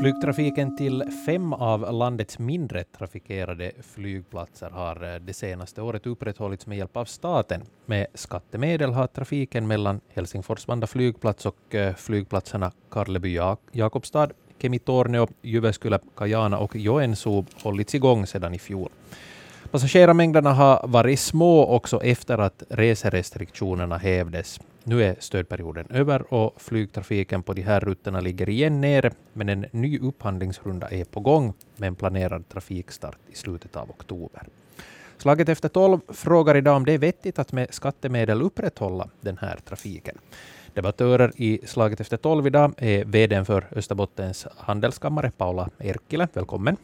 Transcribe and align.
Flygtrafiken 0.00 0.76
till 0.76 1.04
fem 1.26 1.52
av 1.52 1.92
landets 1.92 2.38
mindre 2.38 2.84
trafikerade 2.84 3.72
flygplatser 3.82 4.70
har 4.70 5.14
eh, 5.14 5.20
det 5.20 5.32
senaste 5.32 5.82
året 5.82 6.06
upprätthållits 6.06 6.66
med 6.66 6.78
hjälp 6.78 6.96
av 6.96 7.04
staten. 7.04 7.62
Med 7.86 8.06
skattemedel 8.14 8.92
har 8.92 9.06
trafiken 9.06 9.66
mellan 9.66 10.00
Helsingfors-Vanda 10.14 10.86
flygplats 10.86 11.46
och 11.46 11.74
eh, 11.74 11.94
flygplatserna 11.94 12.72
Karleby-Jakobstad, 12.90 14.30
Kemi-Tornio, 14.58 15.28
Jyväskylä, 15.42 15.98
Kajana 16.16 16.58
och 16.58 16.76
Joensuu 16.76 17.44
hållits 17.62 17.94
igång 17.94 18.26
sedan 18.26 18.54
i 18.54 18.58
fjol. 18.58 18.90
Passagerarmängderna 19.74 20.52
har 20.52 20.80
varit 20.88 21.20
små 21.20 21.66
också 21.66 22.02
efter 22.02 22.38
att 22.38 22.62
reserestriktionerna 22.68 23.98
hävdes. 23.98 24.60
Nu 24.84 25.02
är 25.02 25.16
stödperioden 25.18 25.86
över 25.90 26.34
och 26.34 26.54
flygtrafiken 26.56 27.42
på 27.42 27.52
de 27.52 27.62
här 27.62 27.80
rutterna 27.80 28.20
ligger 28.20 28.48
igen 28.48 28.80
nere, 28.80 29.10
men 29.32 29.48
en 29.48 29.66
ny 29.70 29.98
upphandlingsrunda 29.98 30.88
är 30.88 31.04
på 31.04 31.20
gång 31.20 31.54
med 31.76 31.86
en 31.86 31.94
planerad 31.94 32.48
trafikstart 32.48 33.18
i 33.32 33.36
slutet 33.36 33.76
av 33.76 33.90
oktober. 33.90 34.42
Slaget 35.18 35.48
efter 35.48 35.68
tolv 35.68 36.00
frågar 36.08 36.56
idag 36.56 36.76
om 36.76 36.84
det 36.84 36.92
är 36.92 36.98
vettigt 36.98 37.38
att 37.38 37.52
med 37.52 37.74
skattemedel 37.74 38.42
upprätthålla 38.42 39.08
den 39.20 39.38
här 39.38 39.58
trafiken. 39.64 40.18
Debattörer 40.74 41.32
i 41.36 41.60
Slaget 41.66 42.00
efter 42.00 42.16
tolv 42.16 42.46
idag 42.46 42.74
är 42.76 43.04
VD 43.04 43.44
för 43.44 43.66
Österbottens 43.70 44.46
handelskammare, 44.56 45.30
Paula 45.36 45.68
Erkkilä. 45.78 46.28
Välkommen. 46.32 46.76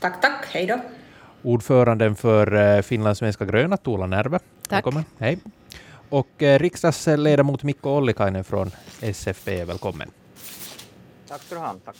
Tack, 0.00 0.20
tack. 0.20 0.46
Hej 0.52 0.66
då. 0.66 0.80
Ordföranden 1.44 2.16
för 2.16 2.76
eh, 2.76 2.82
Finlandssvenska 2.82 3.44
gröna, 3.44 3.76
Tuula 3.76 4.06
Närve. 4.06 4.38
Tack. 4.38 4.72
Välkommen. 4.72 5.04
Hej. 5.18 5.38
Och 6.08 6.42
eh, 6.42 6.58
riksdagsledamot 6.58 7.62
Mikko 7.62 7.90
Ollikainen 7.90 8.44
från 8.44 8.70
SFP, 9.00 9.64
välkommen. 9.64 10.10
Tack 11.28 11.42
ska 11.42 11.54
du 11.54 11.60
ha. 11.60 11.74
Tack. 11.84 11.96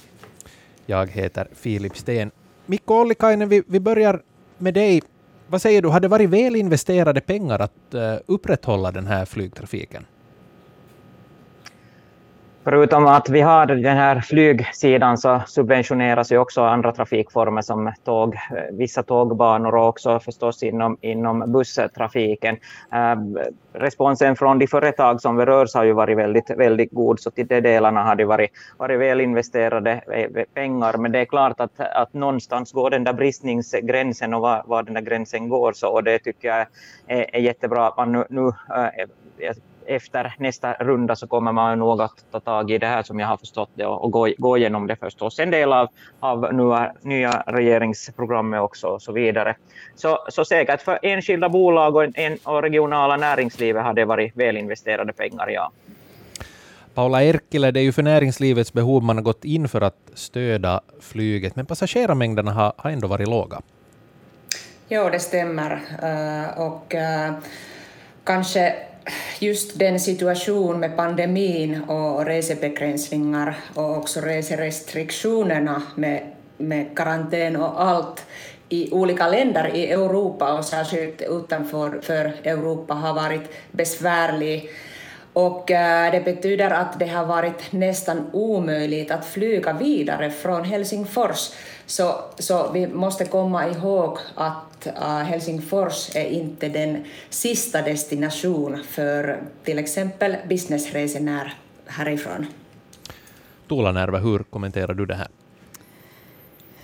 Jag 0.87 1.11
heter 1.11 1.49
Filip 1.55 1.97
Sten. 1.97 2.31
Mikko 2.67 2.95
Ollikainen, 2.95 3.49
vi, 3.49 3.63
vi 3.67 3.81
börjar 3.81 4.23
med 4.59 4.75
dig. 4.75 5.03
Vad 5.47 5.63
säger 5.63 5.83
du, 5.83 5.89
har 5.89 6.01
det 6.01 6.09
varit 6.09 6.31
väl 6.31 6.57
investerade 6.57 7.21
pengar 7.21 7.59
att 7.59 7.95
uh, 7.95 8.15
upprätthålla 8.27 8.93
den 8.93 9.07
här 9.07 9.25
flygtrafiken? 9.25 10.07
Förutom 12.65 13.07
att 13.07 13.29
vi 13.29 13.41
har 13.41 13.67
den 13.67 13.97
här 13.97 14.21
flygsidan 14.21 15.19
så 15.19 15.43
subventioneras 15.47 16.33
ju 16.33 16.39
också 16.39 16.63
andra 16.63 16.93
trafikformer 16.93 17.63
som 17.63 17.93
tåg, 18.05 18.35
eh, 18.35 18.41
vissa 18.73 19.03
tågbanor 19.03 19.75
och 19.75 19.89
också 19.89 20.21
förstås 20.21 20.63
inom, 20.63 20.97
inom 21.01 21.53
busstrafiken. 21.53 22.57
Eh, 22.93 23.17
responsen 23.73 24.37
från 24.37 24.59
de 24.59 24.67
företag 24.67 25.21
som 25.21 25.37
berörs 25.37 25.75
har 25.75 25.85
ju 25.85 25.93
varit 25.93 26.19
väldigt, 26.19 26.51
väldigt 26.51 26.93
god, 26.93 27.21
så 27.21 27.31
till 27.31 27.47
de 27.47 27.61
delarna 27.61 28.03
har 28.03 28.15
det 28.15 28.25
varit, 28.25 28.51
varit 28.79 29.01
väl 29.01 29.21
investerade 29.21 29.91
eh, 30.13 30.45
pengar. 30.55 30.97
Men 30.99 31.13
det 31.13 31.19
är 31.19 31.25
klart 31.25 31.61
att, 31.61 31.81
att 31.81 32.13
någonstans 32.13 32.73
går 32.73 32.91
den 32.91 33.05
där 33.05 33.13
bristningsgränsen 33.13 34.35
och 34.35 34.41
var, 34.41 34.63
var 34.67 34.83
den 34.83 34.95
där 34.95 35.03
gränsen 35.03 35.49
går. 35.49 35.73
Så, 35.73 35.89
och 35.89 36.05
det 36.05 36.19
tycker 36.19 36.49
jag 36.49 36.67
är, 37.07 37.37
är 37.37 37.41
jättebra 37.41 37.87
att 37.89 37.97
man 37.97 38.13
nu, 38.13 38.25
nu 38.29 38.47
äh, 39.39 39.55
efter 39.87 40.35
nästa 40.39 40.73
runda 40.73 41.17
så 41.17 41.27
kommer 41.27 41.53
man 41.53 41.79
nog 41.79 42.03
att 42.03 42.25
ta 42.31 42.41
tag 42.41 42.71
i 42.71 42.79
det 42.79 42.87
här 42.87 43.03
som 43.03 43.19
jag 43.21 43.27
har 43.27 43.37
förstått 43.37 43.71
det 43.75 43.87
och, 43.87 44.05
och 44.05 44.11
gå, 44.11 44.29
gå 44.39 44.59
igenom 44.59 44.87
det 44.87 44.97
förstås. 44.97 45.39
En 45.39 45.51
del 45.51 45.73
av, 45.73 45.89
av 46.21 46.55
nya, 46.55 46.93
nya 47.03 47.43
regeringsprogrammet 47.47 48.61
också 48.61 48.87
och 48.87 49.03
så 49.03 49.13
vidare. 49.13 49.57
Så, 49.95 50.19
så 50.29 50.45
säkert 50.45 50.83
för 50.83 50.99
enskilda 51.03 51.49
bolag 51.49 51.97
och, 51.97 52.19
en, 52.19 52.39
och 52.45 52.63
regionala 52.63 53.17
näringslivet 53.17 53.85
har 53.85 53.95
det 53.95 54.05
varit 54.05 54.37
välinvesterade 54.37 55.13
pengar, 55.13 55.49
ja. 55.49 55.73
Paula 56.95 57.23
Erkkilä, 57.23 57.71
det 57.71 57.81
är 57.81 57.85
ju 57.85 57.93
för 57.93 58.03
näringslivets 58.03 58.73
behov 58.73 59.03
man 59.03 59.17
har 59.17 59.23
gått 59.23 59.45
in 59.45 59.69
för 59.69 59.81
att 59.81 60.11
stödja 60.15 60.81
flyget, 61.01 61.57
men 61.57 61.67
passagerarmängderna 61.67 62.53
har, 62.53 62.73
har 62.77 62.91
ändå 62.91 63.09
varit 63.09 63.29
låga. 63.29 63.61
Jo, 64.89 65.09
det 65.13 65.21
stämmer. 65.21 65.73
Uh, 66.03 66.61
och 66.61 66.95
uh, 66.95 67.35
kanske 68.25 68.75
just 69.39 69.79
den 69.79 70.01
situation 70.01 70.81
med 70.81 70.97
pandemin 70.97 71.83
och 71.83 72.27
resebegränsningar 72.27 73.57
och 73.75 73.97
också 73.97 74.21
reserestriktionerna 74.21 75.83
med, 75.95 76.23
med 76.57 76.97
karantän 76.97 77.57
och 77.57 77.83
allt 77.83 78.25
i 78.69 78.91
olika 78.91 79.29
länder 79.29 79.71
i 79.75 79.93
Europa 79.93 80.59
och 80.59 80.65
särskilt 80.65 81.23
utanför 81.23 82.01
för 82.03 82.33
Europa 82.45 82.95
har 82.95 83.15
varit 83.15 83.51
besvärlig. 83.71 84.71
Och 85.33 85.71
eh, 85.71 86.13
det 86.13 86.25
betyder 86.25 86.71
att 86.71 86.99
det 86.99 87.07
har 87.07 87.27
varit 87.27 87.73
nästan 87.73 88.31
omöjligt 88.33 89.11
att 89.11 89.27
flyga 89.27 89.73
vidare 89.73 90.31
från 90.31 90.65
Helsingfors. 90.65 91.51
Så, 91.87 92.15
så 92.39 92.71
vi 92.73 92.87
måste 92.87 93.25
komma 93.25 93.69
ihåg 93.69 94.19
att 94.35 94.87
uh, 94.87 95.03
Helsingfors 95.03 96.17
är 96.17 96.25
inte 96.25 96.69
den 96.69 97.05
sista 97.31 97.83
destination 97.83 98.83
för 98.89 99.43
till 99.65 99.79
exempel 99.79 100.37
businessresenär 100.49 101.55
härifrån. 101.87 102.47
Tuula 103.69 103.93
Närvä, 103.93 104.19
hur 104.19 104.39
kommenterar 104.39 104.95
du 104.95 105.07
det 105.07 105.15
här? 105.15 105.29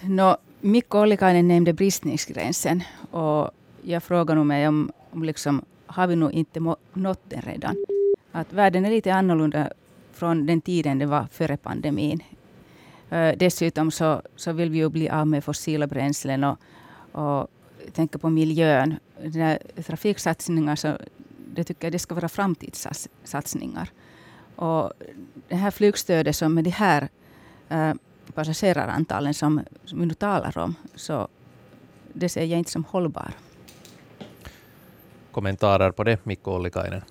No, 0.00 0.36
Mikko 0.60 0.98
Ollikainen 0.98 1.48
nämnde 1.48 1.72
bristningsgränsen 1.72 2.82
och 3.10 3.50
jag 3.82 4.02
frågar 4.02 4.34
nog 4.34 4.46
mig 4.46 4.68
om, 4.68 4.92
om 5.10 5.22
liksom, 5.24 5.64
har 5.86 6.06
vi 6.06 6.16
nog 6.16 6.32
inte 6.32 6.60
nått 6.92 7.20
den 7.28 7.42
redan? 7.42 7.76
Att 8.32 8.52
världen 8.52 8.84
är 8.84 8.90
lite 8.90 9.14
annorlunda 9.14 9.70
från 10.12 10.46
den 10.46 10.60
tiden 10.60 10.98
det 10.98 11.06
var 11.06 11.26
före 11.32 11.56
pandemin. 11.56 12.22
Uh, 13.12 13.32
dessutom 13.36 13.90
så, 13.90 14.22
så 14.36 14.52
vill 14.52 14.70
vi 14.70 14.78
ju 14.78 14.88
bli 14.88 15.08
av 15.08 15.26
med 15.26 15.44
fossila 15.44 15.86
bränslen 15.86 16.44
och, 16.44 16.58
och 17.12 17.48
tänka 17.92 18.18
på 18.18 18.30
miljön. 18.30 18.96
Den 19.24 19.58
trafiksatsningar, 19.86 20.76
så, 20.76 20.96
det 21.54 21.64
tycker 21.64 21.86
jag 21.86 21.92
det 21.92 21.98
ska 21.98 22.14
vara 22.14 22.28
framtidssatsningar. 22.28 23.90
Och 24.56 24.92
det 25.48 25.56
här 25.56 25.70
flygstödet 25.70 26.36
som 26.36 26.54
med 26.54 26.64
de 26.64 26.70
här 26.70 27.08
uh, 27.72 27.94
passagerarantalen 28.34 29.34
som, 29.34 29.60
som 29.84 30.00
vi 30.00 30.06
nu 30.06 30.14
talar 30.14 30.58
om, 30.58 30.74
så 30.94 31.28
det 32.12 32.28
ser 32.28 32.44
jag 32.44 32.58
inte 32.58 32.70
som 32.70 32.84
hållbar. 32.84 33.32
Kommentarer 35.32 35.90
på 35.90 36.04
det, 36.04 36.24
Mikko 36.24 36.50
Ollikainen? 36.50 37.02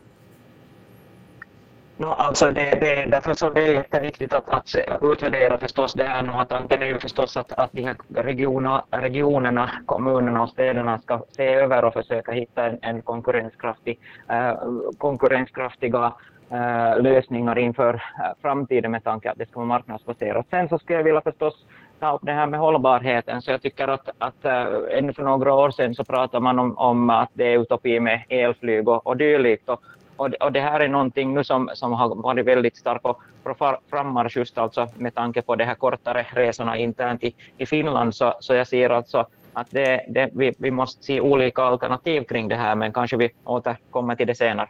No, 1.99 2.05
alltså 2.05 2.51
det, 2.51 2.79
det, 2.81 3.05
därför 3.05 3.33
så 3.33 3.49
det 3.49 3.67
är 3.67 3.73
jätteviktigt 3.73 4.33
att, 4.33 4.49
att 4.49 4.75
utvärdera 5.01 5.57
förstås 5.57 5.93
det 5.93 6.03
här 6.03 6.29
och 6.29 6.41
Att 6.41 6.49
tanken 6.49 6.81
är 6.81 6.85
ju 6.85 6.99
förstås 6.99 7.37
att, 7.37 7.51
att 7.51 7.71
de 7.71 7.81
här 7.81 7.95
regioner, 8.15 8.81
regionerna, 8.91 9.71
kommunerna 9.85 10.43
och 10.43 10.49
städerna 10.49 10.99
ska 10.99 11.21
se 11.31 11.53
över 11.53 11.85
och 11.85 11.93
försöka 11.93 12.31
hitta 12.31 12.65
en, 12.65 12.79
en 12.81 13.01
konkurrenskraftig, 13.01 13.99
eh, 14.29 14.53
konkurrenskraftiga 14.97 16.13
eh, 16.51 17.01
lösningar 17.01 17.57
inför 17.57 17.93
eh, 17.93 18.31
framtiden 18.41 18.91
med 18.91 19.03
tanke 19.03 19.31
att 19.31 19.37
det 19.37 19.45
ska 19.45 19.59
vara 19.59 19.67
marknadsbaserat. 19.67 20.45
Sen 20.49 20.69
så 20.69 20.79
skulle 20.79 20.99
jag 20.99 21.03
vilja 21.03 21.21
förstås 21.21 21.65
ta 21.99 22.15
upp 22.15 22.21
det 22.23 22.31
här 22.31 22.47
med 22.47 22.59
hållbarheten. 22.59 23.41
Så 23.41 23.51
jag 23.51 23.61
tycker 23.61 23.87
att, 23.87 24.09
att 24.17 24.45
äh, 24.45 24.65
ännu 24.91 25.13
för 25.13 25.23
några 25.23 25.53
år 25.53 25.71
sedan 25.71 25.95
så 25.95 26.03
pratade 26.03 26.43
man 26.43 26.59
om, 26.59 26.77
om 26.77 27.09
att 27.09 27.29
det 27.33 27.53
är 27.53 27.59
utopi 27.59 27.99
med 27.99 28.23
elflyg 28.29 28.87
och, 28.87 29.07
och 29.07 29.17
dylikt. 29.17 29.69
Och, 29.69 29.81
och, 30.19 30.33
och 30.39 30.51
det 30.51 30.59
här 30.59 30.79
är 30.79 30.87
någonting 30.87 31.33
nu 31.33 31.43
som, 31.43 31.69
som 31.73 31.93
har 31.93 32.15
varit 32.15 32.45
väldigt 32.45 32.77
starkt 32.77 33.03
på, 33.03 33.21
på 33.43 33.77
frammarsch 33.89 34.37
just 34.37 34.57
alltså 34.57 34.87
med 34.97 35.15
tanke 35.15 35.41
på 35.41 35.55
de 35.55 35.63
här 35.63 35.75
kortare 35.75 36.25
resorna 36.33 36.77
internt 36.77 37.23
i, 37.23 37.35
i 37.57 37.65
Finland. 37.65 38.15
Så, 38.15 38.33
så 38.39 38.53
jag 38.53 38.67
ser 38.67 38.89
alltså 38.89 39.27
att 39.53 39.67
det, 39.71 40.05
det, 40.07 40.29
vi, 40.33 40.53
vi 40.57 40.71
måste 40.71 41.03
se 41.03 41.21
olika 41.21 41.61
alternativ 41.61 42.23
kring 42.23 42.47
det 42.47 42.55
här, 42.55 42.75
men 42.75 42.93
kanske 42.93 43.17
vi 43.17 43.29
återkommer 43.43 44.15
till 44.15 44.27
det 44.27 44.35
senare. 44.35 44.69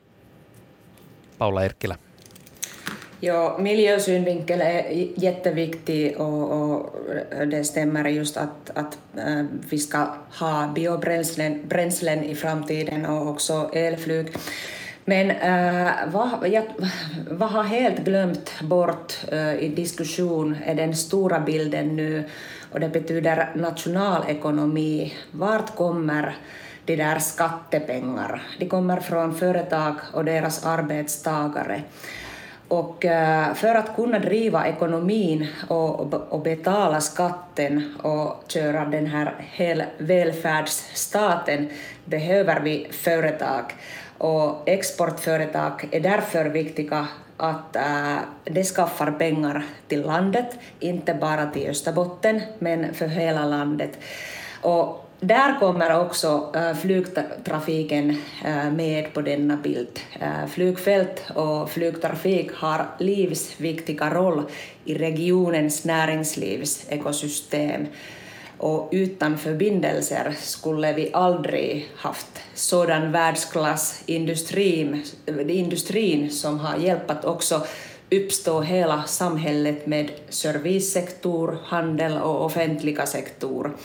Paula 1.38 1.66
Erkkilä. 1.66 1.96
Ja, 3.22 3.58
miljösynvinkel 3.60 4.62
är 4.62 4.84
jätteviktig 5.16 6.20
och, 6.20 6.52
och 6.52 6.96
det 7.48 7.64
stämmer 7.64 8.10
just 8.10 8.38
att, 8.38 8.70
att 8.74 8.98
äh, 9.18 9.46
vi 9.70 9.78
ska 9.78 10.08
ha 10.40 10.72
biobränslen 10.76 11.68
bränslen 11.68 12.24
i 12.24 12.36
framtiden 12.36 13.06
och 13.06 13.28
också 13.28 13.70
elflyg. 13.74 14.28
Men 15.10 15.32
äh, 15.32 15.92
vad, 16.08 16.50
jag, 16.50 16.64
vad 17.30 17.50
har 17.50 17.64
helt 17.64 18.00
glömt 18.00 18.62
bort 18.62 19.18
äh, 19.32 19.56
i 19.56 19.74
diskussion 19.76 20.58
är 20.66 20.76
den 20.76 20.96
stora 20.96 21.40
bilden 21.40 21.96
nu 21.96 22.24
och 22.72 22.80
det 22.80 22.90
betyder 22.90 23.50
nationalekonomi. 23.56 25.14
Vart 25.32 25.76
kommer 25.76 26.36
de 26.86 26.96
där 26.96 27.20
skattepengar? 27.20 28.42
De 28.60 28.70
kommer 28.70 29.00
från 29.00 29.36
företag 29.36 29.96
och 30.14 30.26
deras 30.26 30.66
arbetstagare. 30.66 31.82
Och 32.68 33.06
eh, 33.06 33.54
för 33.54 33.76
att 33.76 33.96
kunna 33.96 34.20
driva 34.20 34.68
ekonomin 34.68 35.48
och, 35.68 36.14
och 36.14 36.42
betala 36.42 37.02
skatten 37.02 37.96
och 38.02 38.44
köra 38.48 38.86
den 38.86 39.06
här 39.06 39.36
hel 39.40 39.84
välfärdsstaten 39.98 41.70
behöver 42.06 42.60
vi 42.60 42.88
företag 42.92 43.74
och 44.20 44.70
exportföretag 44.70 45.88
är 45.92 46.00
därför 46.00 46.46
viktiga 46.46 47.08
att 47.38 47.76
eh, 47.76 48.18
äh, 48.18 48.24
det 48.44 48.64
skaffar 48.64 49.12
pengar 49.12 49.66
till 49.88 50.02
landet, 50.02 50.60
inte 50.80 51.14
bara 51.14 51.46
till 51.46 51.70
Österbotten, 51.70 52.42
men 52.60 52.94
för 52.94 53.08
hela 53.08 53.46
landet. 53.46 53.92
Och 54.62 55.10
där 55.20 55.60
kommer 55.60 56.00
också 56.00 56.54
äh, 56.56 56.74
flygtrafiken 56.74 58.18
äh, 58.46 58.72
med 58.72 59.14
på 59.14 59.22
denna 59.22 59.58
bild. 59.58 60.00
Äh, 60.20 60.48
flygfält 60.48 61.32
och 61.36 61.70
flygtrafik 61.70 62.52
har 62.54 62.86
livsviktiga 63.00 64.14
roll 64.14 64.44
i 64.86 64.94
regionens 64.94 65.86
näringslivsekosystem 65.86 67.88
och 68.60 68.90
utan 68.92 69.38
förbindelser 69.38 70.36
skulle 70.40 70.94
vi 70.94 71.10
aldrig 71.14 71.90
haft 71.96 72.42
sådan 72.54 73.12
världsklass 73.12 74.04
industrin, 74.06 75.04
industrin 75.48 76.32
som 76.32 76.60
har 76.60 76.78
hjälpt 76.78 77.26
också 77.26 77.62
uppstå 78.12 78.62
hela 78.62 79.04
samhället 79.04 79.88
med 79.88 80.12
servicesektor, 80.30 81.58
handel 81.66 82.18
och 82.18 82.46
offentliga 82.46 83.06
sektor. 83.06 83.78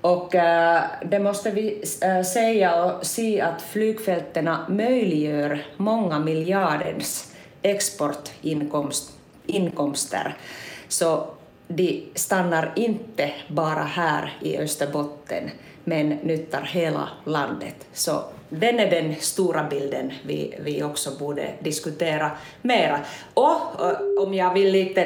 Och 0.00 0.34
äh, 0.34 0.82
det 1.10 1.18
måste 1.18 1.50
vi 1.50 1.82
äh, 2.02 2.22
säga 2.22 2.84
och 2.84 3.06
se 3.06 3.40
att 3.40 3.62
flygfälten 3.62 4.50
möjliggör 4.68 5.66
många 5.76 6.18
miljarders 6.18 7.24
exportinkomster. 7.62 10.36
Så 10.88 11.26
de 11.68 12.04
stannar 12.14 12.72
inte 12.76 13.32
bara 13.48 13.82
här 13.82 14.32
i 14.42 14.58
Österbotten, 14.58 15.50
men 15.84 16.08
nyttar 16.08 16.62
hela 16.62 17.08
landet. 17.24 17.76
Så 17.92 18.24
den 18.48 18.80
är 18.80 18.90
den 18.90 19.14
stora 19.20 19.64
bilden 19.64 20.12
vi, 20.26 20.54
vi 20.60 20.82
också 20.82 21.10
borde 21.18 21.50
diskutera 21.60 22.30
mera. 22.62 23.00
Och 23.34 23.50
eh, 23.50 24.24
om 24.26 24.34
jag 24.34 24.54
vill 24.54 24.72
lite 24.72 25.02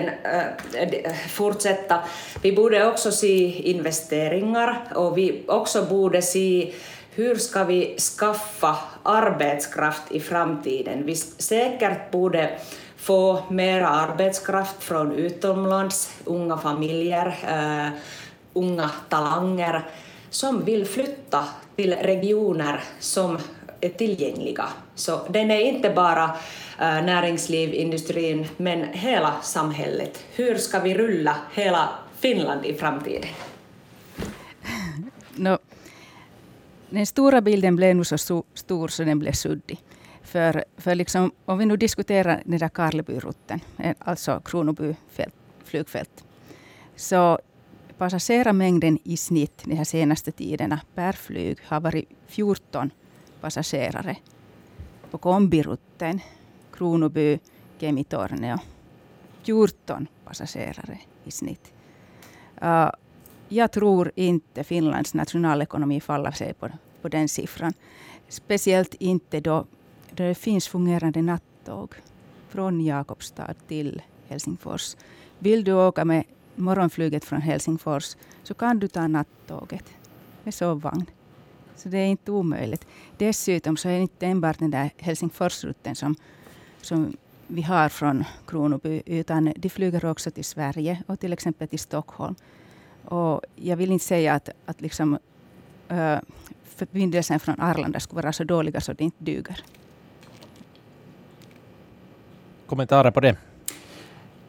äh, 0.75 0.83
eh, 0.83 1.15
fortsätta, 1.29 1.99
vi 2.43 2.53
borde 2.53 2.87
också 2.87 3.13
se 3.13 3.45
investeringar 3.71 4.85
och 4.95 5.19
vi 5.19 5.45
också 5.47 5.83
borde 5.83 6.23
se 6.23 6.73
hur 7.15 7.35
ska 7.35 7.65
vi 7.65 7.97
skaffa 7.99 8.77
arbetskraft 9.03 10.13
i 10.13 10.21
framtiden. 10.21 11.07
Vi 11.07 11.17
säkert 11.17 12.11
borde 12.11 12.51
få 12.99 13.43
mera 13.49 13.89
arbetskraft 13.89 14.83
från 14.83 15.13
utomlands, 15.13 16.11
unga 16.25 16.57
familjer, 16.57 17.27
uh, 17.27 17.99
unga 18.53 18.91
talanger 19.09 19.87
som 20.31 20.65
vill 20.65 20.87
flytta 20.87 21.45
till 21.77 21.95
regioner 21.95 22.81
som 23.01 23.39
är 23.81 23.89
tillgängliga. 23.89 24.69
Så 24.95 25.21
den 25.29 25.51
är 25.51 25.61
inte 25.61 25.91
bara 25.91 26.25
eh, 26.79 26.99
uh, 26.99 27.05
näringsliv, 27.05 27.75
industrin, 27.75 28.47
men 28.57 28.85
hela 28.93 29.35
samhället. 29.43 30.25
Hur 30.35 30.55
ska 30.55 30.81
vi 30.81 30.95
rulla 30.95 31.37
hela 31.55 31.89
Finland 32.19 32.67
i 32.67 32.75
framtiden? 32.75 33.31
No, 35.35 35.59
den 36.91 37.07
stora 37.07 37.41
bilden 37.41 37.77
blev 37.77 37.97
nu 37.97 38.05
så 38.05 38.19
stor 38.55 38.89
så 38.89 39.05
den 39.05 39.19
blev 39.19 39.33
suddig. 39.33 39.79
För, 40.29 40.65
för 40.77 40.95
liksom, 40.95 41.33
om 41.45 41.59
vi 41.59 41.67
nu 41.67 41.77
diskuterar 41.77 42.43
den 42.45 42.59
där 42.59 42.69
Karlebyrutten, 42.69 43.61
eh, 43.79 43.97
alltså 43.99 44.41
Kronoby 44.45 44.95
flygfält, 45.65 46.25
så 46.97 47.39
passagerarmängden 47.99 48.99
i 49.05 49.17
snitt 49.17 49.63
de 49.65 49.75
här 49.75 49.85
senaste 49.85 50.33
tiderna 50.33 50.81
per 50.95 51.13
flyg 51.13 51.59
har 51.65 51.81
varit 51.81 52.09
14 52.27 52.91
passagerare 53.41 54.17
på 55.11 55.19
kombirutten 55.19 56.21
Kronoby, 56.73 57.39
Kemitorneo. 57.79 58.59
14 59.43 60.07
passagerare 60.25 60.99
i 61.25 61.31
snitt. 61.31 61.73
Uh, 62.63 62.91
jag 63.49 63.73
tror 63.73 64.13
inte 64.15 64.65
Finlands 64.65 65.15
nationalekonomi 65.15 66.01
faller 66.01 66.31
sig 66.31 66.55
på, 66.55 66.69
på 67.03 67.09
den 67.09 67.29
siffran. 67.29 67.73
Speciellt 68.29 68.95
inte 68.95 69.41
då 69.41 69.67
där 70.11 70.29
det 70.29 70.35
finns 70.35 70.69
fungerande 70.69 71.23
nattåg 71.23 71.95
från 72.49 72.81
Jakobstad 72.81 73.55
till 73.69 74.03
Helsingfors. 74.29 74.97
Vill 75.39 75.65
du 75.65 75.73
åka 75.73 76.05
med 76.05 76.25
morgonflyget 76.55 77.25
från 77.25 77.41
Helsingfors 77.41 78.17
så 78.43 78.55
kan 78.55 78.79
du 78.79 78.89
ta 78.89 79.07
nattåget 79.07 79.85
med 80.45 80.55
sovvagn. 80.55 81.07
Så 81.77 81.89
det 81.89 81.99
är 81.99 82.07
inte 82.07 82.33
omöjligt. 82.33 82.87
Dessutom 83.17 83.77
så 83.77 83.89
är 83.89 83.93
det 83.93 84.03
inte 84.03 84.27
enbart 84.27 84.59
den 84.59 84.71
där 84.71 84.91
Helsingforsrutten 84.97 85.97
som, 85.97 86.15
som 86.83 87.17
vi 87.47 87.63
har 87.63 87.89
från 87.89 88.25
Kronoby, 88.47 89.03
utan 89.07 89.53
de 89.57 89.69
flyger 89.69 90.05
också 90.05 90.31
till 90.31 90.45
Sverige 90.45 91.03
och 91.07 91.21
till 91.21 91.33
exempel 91.33 91.69
till 91.69 91.79
Stockholm. 91.79 92.35
Och 93.05 93.43
jag 93.57 93.77
vill 93.77 93.93
inte 93.93 94.05
säga 94.05 94.35
att, 94.35 94.49
att 94.67 94.81
liksom, 94.81 95.19
äh, 95.89 96.19
förbindelsen 96.65 97.41
från 97.41 97.61
Arlanda 97.61 98.01
skulle 98.01 98.23
vara 98.23 98.33
så 98.33 98.45
dåliga 98.45 98.81
så 98.81 98.93
det 98.93 99.05
inte 99.05 99.25
duger 99.25 99.65
kommentarer 102.69 103.11
på 103.11 103.21
det? 103.21 103.37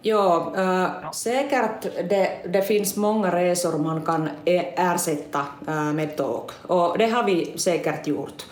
Ja, 0.01 0.53
äh, 0.57 1.11
säkert 1.11 1.81
det, 2.09 2.29
det 2.53 2.61
finns 2.61 2.95
många 2.95 3.31
resor 3.35 3.77
man 3.77 4.01
kan 4.01 4.29
e, 4.45 4.73
ersätta 4.75 5.45
äh, 5.67 5.93
med 5.93 6.17
tåg 6.17 6.51
och 6.67 6.97
det 6.97 7.05
har 7.05 7.23
vi 7.23 7.53
säkert 7.57 8.07
gjort. 8.07 8.45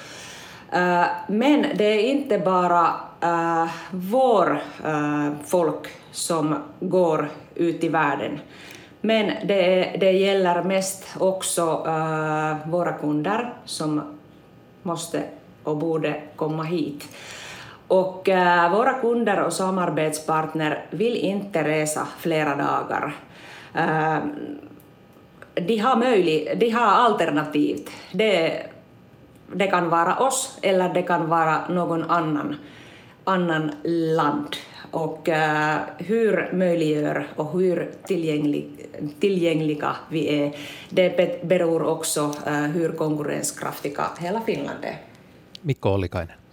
Äh, 0.71 1.03
men 1.27 1.65
det 1.75 1.83
är 1.85 1.99
inte 1.99 2.39
bara 2.39 2.93
äh, 3.21 3.67
vår 3.91 4.61
äh, 4.85 5.29
folk 5.45 5.87
som 6.11 6.55
går 6.79 7.29
ut 7.55 7.83
i 7.83 7.89
världen. 7.89 8.39
Men 9.01 9.47
det, 9.47 9.95
det 9.99 10.11
gäller 10.11 10.63
mest 10.63 11.05
också 11.19 11.61
äh, 11.87 12.69
våra 12.69 12.93
kunder 12.93 13.53
som 13.65 14.17
måste 14.83 15.23
och 15.63 15.77
borde 15.77 16.21
komma 16.35 16.63
hit. 16.63 17.03
Och 17.87 18.29
äh, 18.29 18.71
våra 18.71 18.93
kunder 18.93 19.43
och 19.43 19.53
samarbetspartner 19.53 20.85
vill 20.89 21.15
inte 21.15 21.63
resa 21.63 22.07
flera 22.19 22.55
dagar. 22.55 23.15
Äh, 23.73 24.19
de, 25.53 25.77
har 25.77 25.95
möjlig, 25.95 26.59
de 26.59 26.69
har 26.69 26.85
alternativt. 26.85 27.89
Det, 28.11 28.63
det 29.53 29.67
kan 29.67 29.89
vara 29.89 30.15
oss 30.15 30.57
eller 30.61 30.93
det 30.93 31.01
kan 31.01 31.29
vara 31.29 31.67
någon 31.67 32.03
annan, 32.03 32.55
annan 33.23 33.71
land. 33.83 34.55
Och 34.91 35.29
äh, 35.29 35.77
hur 35.97 36.49
möjliggör 36.53 37.27
och 37.35 37.59
hur 37.59 37.91
tillgänglig, 38.07 38.87
tillgängliga 39.19 39.95
vi 40.09 40.43
är, 40.43 40.55
det 40.89 41.43
beror 41.43 41.83
också 41.83 42.33
äh, 42.47 42.53
hur 42.53 42.91
konkurrenskraftiga 42.91 44.03
hela 44.19 44.41
Finland 44.41 44.79
är. 44.81 44.97
Mikko 45.61 45.89
Ollikainen. 45.89 46.46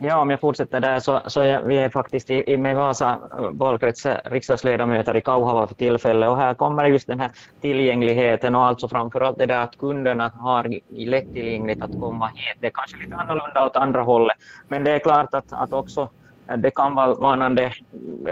Ja, 0.00 0.20
om 0.20 0.30
jag 0.30 0.40
fortsätter 0.40 0.80
där. 0.80 1.00
Så, 1.00 1.20
så 1.26 1.40
är 1.40 1.62
vi 1.62 1.78
är 1.78 1.90
faktiskt 1.90 2.30
i, 2.30 2.44
i 2.52 2.56
med 2.56 2.76
Vasa 2.76 3.20
eh, 3.38 3.50
valkrets 3.52 4.06
eh, 4.06 4.18
riksdagsledamöter 4.24 5.16
i 5.16 5.20
Kauhava 5.20 5.66
för 5.66 5.74
tillfället. 5.74 6.28
Och 6.28 6.36
här 6.36 6.54
kommer 6.54 6.84
just 6.84 7.06
den 7.06 7.20
här 7.20 7.30
tillgängligheten 7.60 8.54
och 8.54 8.64
alltså 8.64 8.88
framförallt 8.88 9.38
det 9.38 9.46
där 9.46 9.60
att 9.60 9.76
kunderna 9.78 10.28
har 10.28 10.80
lättillgängligt 10.88 11.82
att 11.82 11.96
komma 11.96 12.26
hit. 12.26 12.56
Det 12.60 12.66
är 12.66 12.70
kanske 12.74 12.98
lite 12.98 13.16
annorlunda 13.16 13.66
åt 13.66 13.76
andra 13.76 14.02
hållet, 14.02 14.36
men 14.68 14.84
det 14.84 14.90
är 14.90 14.98
klart 14.98 15.34
att, 15.34 15.52
att 15.52 15.72
också 15.72 16.10
eh, 16.50 16.56
det 16.56 16.70
kan 16.70 16.94
vara 16.94 17.14
varnande 17.14 17.72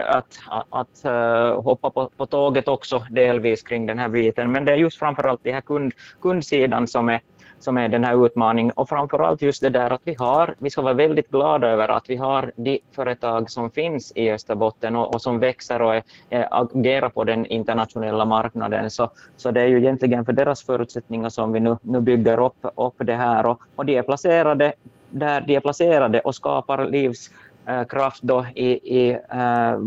att, 0.09 0.27
att, 0.49 0.67
att 0.71 1.65
hoppa 1.65 1.91
på, 1.91 2.11
på 2.17 2.27
tåget 2.27 2.69
också 2.69 2.99
delvis 3.11 3.63
kring 3.63 3.87
den 3.87 3.99
här 3.99 4.09
biten, 4.09 4.53
men 4.53 4.65
det 4.65 4.73
är 4.73 4.77
just 4.77 4.99
framförallt 4.99 5.41
den 5.45 5.55
här 5.55 5.61
kund, 5.61 5.93
kundsidan 6.23 6.87
som 6.89 7.09
är 7.09 7.21
som 7.59 7.79
är 7.79 7.89
den 7.89 8.05
här 8.05 8.27
utmaningen 8.27 8.73
och 8.73 8.89
framförallt 8.89 9.43
just 9.43 9.63
det 9.63 9.71
där 9.71 9.91
att 9.91 10.01
vi 10.05 10.15
har, 10.19 10.55
vi 10.59 10.71
ska 10.71 10.83
vara 10.83 10.95
väldigt 10.95 11.31
glada 11.31 11.69
över 11.69 11.89
att 11.89 12.05
vi 12.11 12.17
har 12.17 12.53
de 12.57 12.81
företag 12.93 13.51
som 13.51 13.71
finns 13.71 14.13
i 14.15 14.31
Österbotten 14.31 14.97
och, 14.97 15.15
och 15.15 15.23
som 15.23 15.39
växer 15.39 15.83
och 15.83 15.95
är, 15.95 16.03
är, 16.31 16.49
agerar 16.51 17.09
på 17.09 17.25
den 17.25 17.47
internationella 17.47 18.25
marknaden. 18.25 18.91
Så, 18.91 19.11
så 19.37 19.51
det 19.51 19.61
är 19.61 19.67
ju 19.67 19.79
egentligen 19.79 20.25
för 20.25 20.33
deras 20.33 20.63
förutsättningar 20.63 21.29
som 21.29 21.53
vi 21.53 21.61
nu, 21.61 21.77
nu 21.83 22.01
bygger 22.01 22.45
upp, 22.45 22.67
upp 22.77 22.95
det 22.99 23.15
här 23.15 23.47
och, 23.47 23.63
och 23.77 23.87
de 23.87 23.99
är 23.99 24.03
placerade 24.03 24.73
där 25.11 25.41
de 25.41 25.57
är 25.57 25.61
placerade 25.61 26.21
och 26.21 26.35
skapar 26.35 26.85
livskraft 26.85 28.23
eh, 28.23 28.27
då 28.27 28.47
i, 28.55 28.99
i 28.99 29.15
uh, 29.15 29.79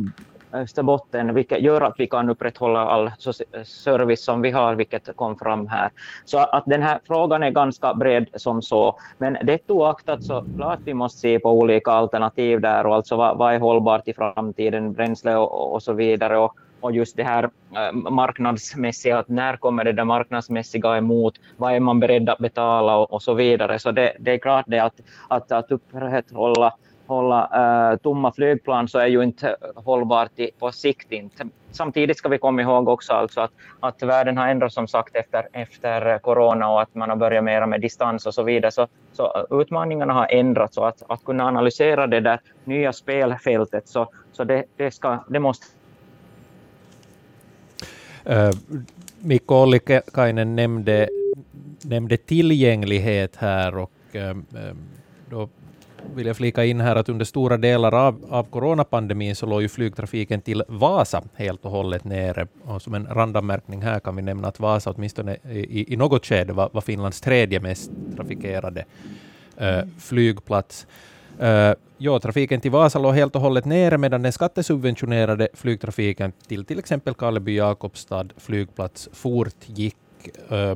Äh, 0.54 0.60
Österbotten, 0.60 1.34
vilket 1.34 1.62
gör 1.62 1.82
att 1.82 1.96
vi 1.98 2.08
kan 2.08 2.30
upprätthålla 2.30 2.80
all 2.80 3.12
service 3.64 4.24
som 4.24 4.42
vi 4.42 4.52
har, 4.52 4.76
vilket 4.76 5.16
kom 5.16 5.38
fram 5.38 5.68
här. 5.68 5.92
Så 6.26 6.38
att 6.38 6.64
den 6.66 6.82
här 6.82 7.00
frågan 7.08 7.44
är 7.44 7.52
ganska 7.52 7.94
bred 7.94 8.28
som 8.34 8.62
så. 8.62 9.00
Men 9.18 9.38
det 9.44 9.70
oaktat 9.72 10.24
så 10.24 10.46
klart 10.58 10.80
vi 10.86 10.94
måste 10.94 11.20
se 11.20 11.40
på 11.40 11.52
olika 11.52 11.92
alternativ 11.92 12.62
där 12.62 12.86
och 12.86 12.96
alltså 12.96 13.16
vad, 13.16 13.38
vad 13.38 13.54
är 13.54 13.60
hållbart 13.60 14.08
i 14.08 14.14
framtiden, 14.14 14.94
bränsle 14.94 15.36
och, 15.36 15.74
och 15.74 15.84
så 15.84 15.94
vidare. 15.94 16.38
Och, 16.38 16.56
och 16.82 16.92
just 16.92 17.18
det 17.18 17.24
här 17.24 17.44
äh, 17.44 18.12
marknadsmässiga, 18.12 19.18
att 19.18 19.28
när 19.28 19.58
kommer 19.58 19.84
det 19.84 19.92
där 19.92 20.04
marknadsmässiga 20.04 20.98
emot, 20.98 21.34
vad 21.58 21.74
är 21.74 21.80
man 21.80 22.00
beredd 22.00 22.30
att 22.30 22.40
betala 22.40 22.98
och, 22.98 23.14
och 23.14 23.22
så 23.22 23.34
vidare. 23.34 23.80
Så 23.80 23.92
det, 23.92 24.14
det 24.20 24.32
är 24.32 24.38
klart 24.38 24.66
det 24.68 24.80
att, 24.80 25.02
att, 25.28 25.52
att 25.52 25.72
upprätthålla 25.72 26.74
hålla 27.10 27.92
uh, 27.92 27.98
tomma 27.98 28.32
flygplan 28.32 28.88
så 28.88 29.00
är 29.00 29.08
ju 29.08 29.24
inte 29.24 29.56
hållbart 29.76 30.32
på 30.60 30.72
sikt. 30.72 31.12
Inte. 31.12 31.48
Samtidigt 31.72 32.18
ska 32.18 32.30
vi 32.30 32.38
komma 32.38 32.62
ihåg 32.62 32.88
också 32.88 33.14
alltså 33.14 33.42
att, 33.42 33.52
att 33.80 34.04
världen 34.04 34.38
har 34.38 34.48
ändrats 34.48 34.76
som 34.76 34.88
sagt 34.88 35.16
efter, 35.16 35.48
efter 35.54 36.20
corona 36.20 36.70
och 36.70 36.82
att 36.82 36.96
man 36.96 37.10
har 37.10 37.18
börjat 37.18 37.44
mera 37.44 37.68
med 37.68 37.82
distans 37.82 38.26
och 38.26 38.34
så 38.34 38.44
vidare. 38.44 38.72
Så, 38.72 38.88
så 39.14 39.48
utmaningarna 39.50 40.14
har 40.14 40.28
ändrats 40.32 40.78
och 40.78 40.88
att, 40.88 41.04
att 41.08 41.24
kunna 41.24 41.46
analysera 41.46 42.08
det 42.08 42.20
där 42.20 42.40
nya 42.64 42.94
spelfältet 42.94 43.88
så, 43.88 44.08
så 44.32 44.44
det, 44.44 44.64
det, 44.78 44.92
ska, 44.92 45.24
det 45.30 45.40
måste 45.40 45.66
Uh, 48.30 48.52
Mikko 49.20 49.56
Ollikainen 49.56 50.56
nämnde, 50.56 51.10
nämnde 51.82 52.18
tillgänglighet 52.18 53.36
här 53.36 53.78
och 53.78 53.92
eh, 54.12 54.36
då 55.30 55.50
vill 56.16 56.28
jag 56.28 56.38
flika 56.38 56.66
in 56.66 56.82
här 56.82 56.96
att 56.96 57.10
under 57.10 57.26
stora 57.26 57.58
delar 57.58 57.94
av, 57.94 58.26
av 58.30 58.44
coronapandemin 58.44 59.36
så 59.36 59.46
låg 59.46 59.62
ju 59.62 59.70
flygtrafiken 59.70 60.42
till 60.42 60.64
Vasa 60.68 61.24
helt 61.36 61.66
och 61.66 61.72
hållet 61.72 62.04
nere. 62.04 62.48
Och 62.64 62.82
som 62.82 62.94
en 62.94 63.08
randanmärkning 63.08 63.82
här 63.82 64.00
kan 64.00 64.16
vi 64.16 64.22
nämna 64.22 64.48
att 64.48 64.60
Vasa 64.60 64.92
åtminstone 64.92 65.38
i, 65.52 65.94
i 65.94 65.98
något 65.98 66.26
skede 66.26 66.54
var, 66.54 66.70
var 66.74 66.82
Finlands 66.82 67.22
tredje 67.22 67.60
mest 67.60 67.92
trafikerade 68.16 68.86
eh, 69.58 69.82
flygplats. 70.00 70.88
Uh, 71.42 71.74
ja, 71.98 72.20
trafiken 72.20 72.62
till 72.62 72.72
Vasa 72.72 73.00
låg 73.00 73.14
helt 73.14 73.36
och 73.36 73.42
hållet 73.42 73.66
nere 73.66 73.98
medan 73.98 74.22
den 74.22 74.32
skattesubventionerade 74.32 75.48
flygtrafiken 75.54 76.32
till 76.48 76.66
till 76.66 76.80
exempel 76.80 77.14
Karleby-Jakobstad 77.14 78.30
flygplats 78.38 79.10
fortgick. 79.14 79.96
Uh, 80.52 80.76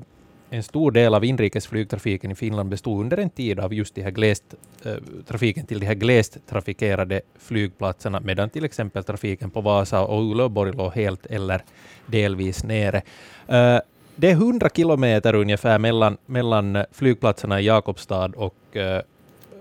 en 0.54 0.64
stor 0.64 0.92
del 0.92 1.14
av 1.14 1.26
inrikesflygtrafiken 1.26 2.32
i 2.32 2.36
Finland 2.36 2.70
bestod 2.70 3.02
under 3.02 3.18
en 3.18 3.30
tid 3.30 3.60
av 3.60 3.74
just 3.74 3.96
de 3.96 4.02
här 4.02 4.12
glest, 4.12 4.44
eh, 4.86 4.96
trafiken 5.28 5.66
till 5.66 5.80
de 5.80 5.86
här 5.86 5.94
glest 5.94 6.38
trafikerade 6.48 7.22
flygplatserna, 7.40 8.20
medan 8.20 8.50
till 8.50 8.66
exempel 8.66 9.04
trafiken 9.04 9.50
på 9.50 9.62
Vasa 9.62 10.02
och 10.02 10.22
Uleåborg 10.22 10.74
låg 10.74 10.94
helt 10.94 11.26
eller 11.26 11.64
delvis 12.06 12.64
nere. 12.64 13.02
Eh, 13.48 13.80
det 14.16 14.30
är 14.30 14.36
100 14.36 14.70
kilometer 14.70 15.36
ungefär 15.36 15.80
mellan, 15.80 16.18
mellan 16.26 16.86
flygplatserna 16.92 17.62
i 17.62 17.66
Jakobstad 17.66 18.32
och 18.36 18.78
eh, 18.78 19.02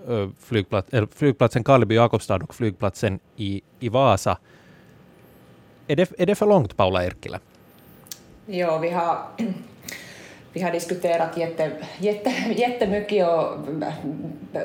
eh 0.07 0.29
flygplats, 0.39 0.93
äh, 0.93 1.05
flygplatsen 1.15 1.63
Karleby-Jakobstad 1.63 2.43
och 2.43 2.55
flygplatsen 2.55 3.19
i, 3.35 3.61
i 3.79 3.89
Vasa. 3.89 4.37
Är 5.87 5.95
det, 5.95 6.11
är 6.17 6.25
det 6.25 6.35
för 6.35 6.45
långt, 6.45 6.77
Paula 6.77 7.05
Erkkilä? 7.05 7.39
Ja, 8.45 8.77
vi 8.77 8.89
har 8.89 9.17
vi 10.53 10.61
har 10.61 10.71
diskuterat 10.71 11.37
jätte, 11.37 11.71
jätte, 11.97 12.33
jättemycket 12.55 13.27
och 13.27 13.57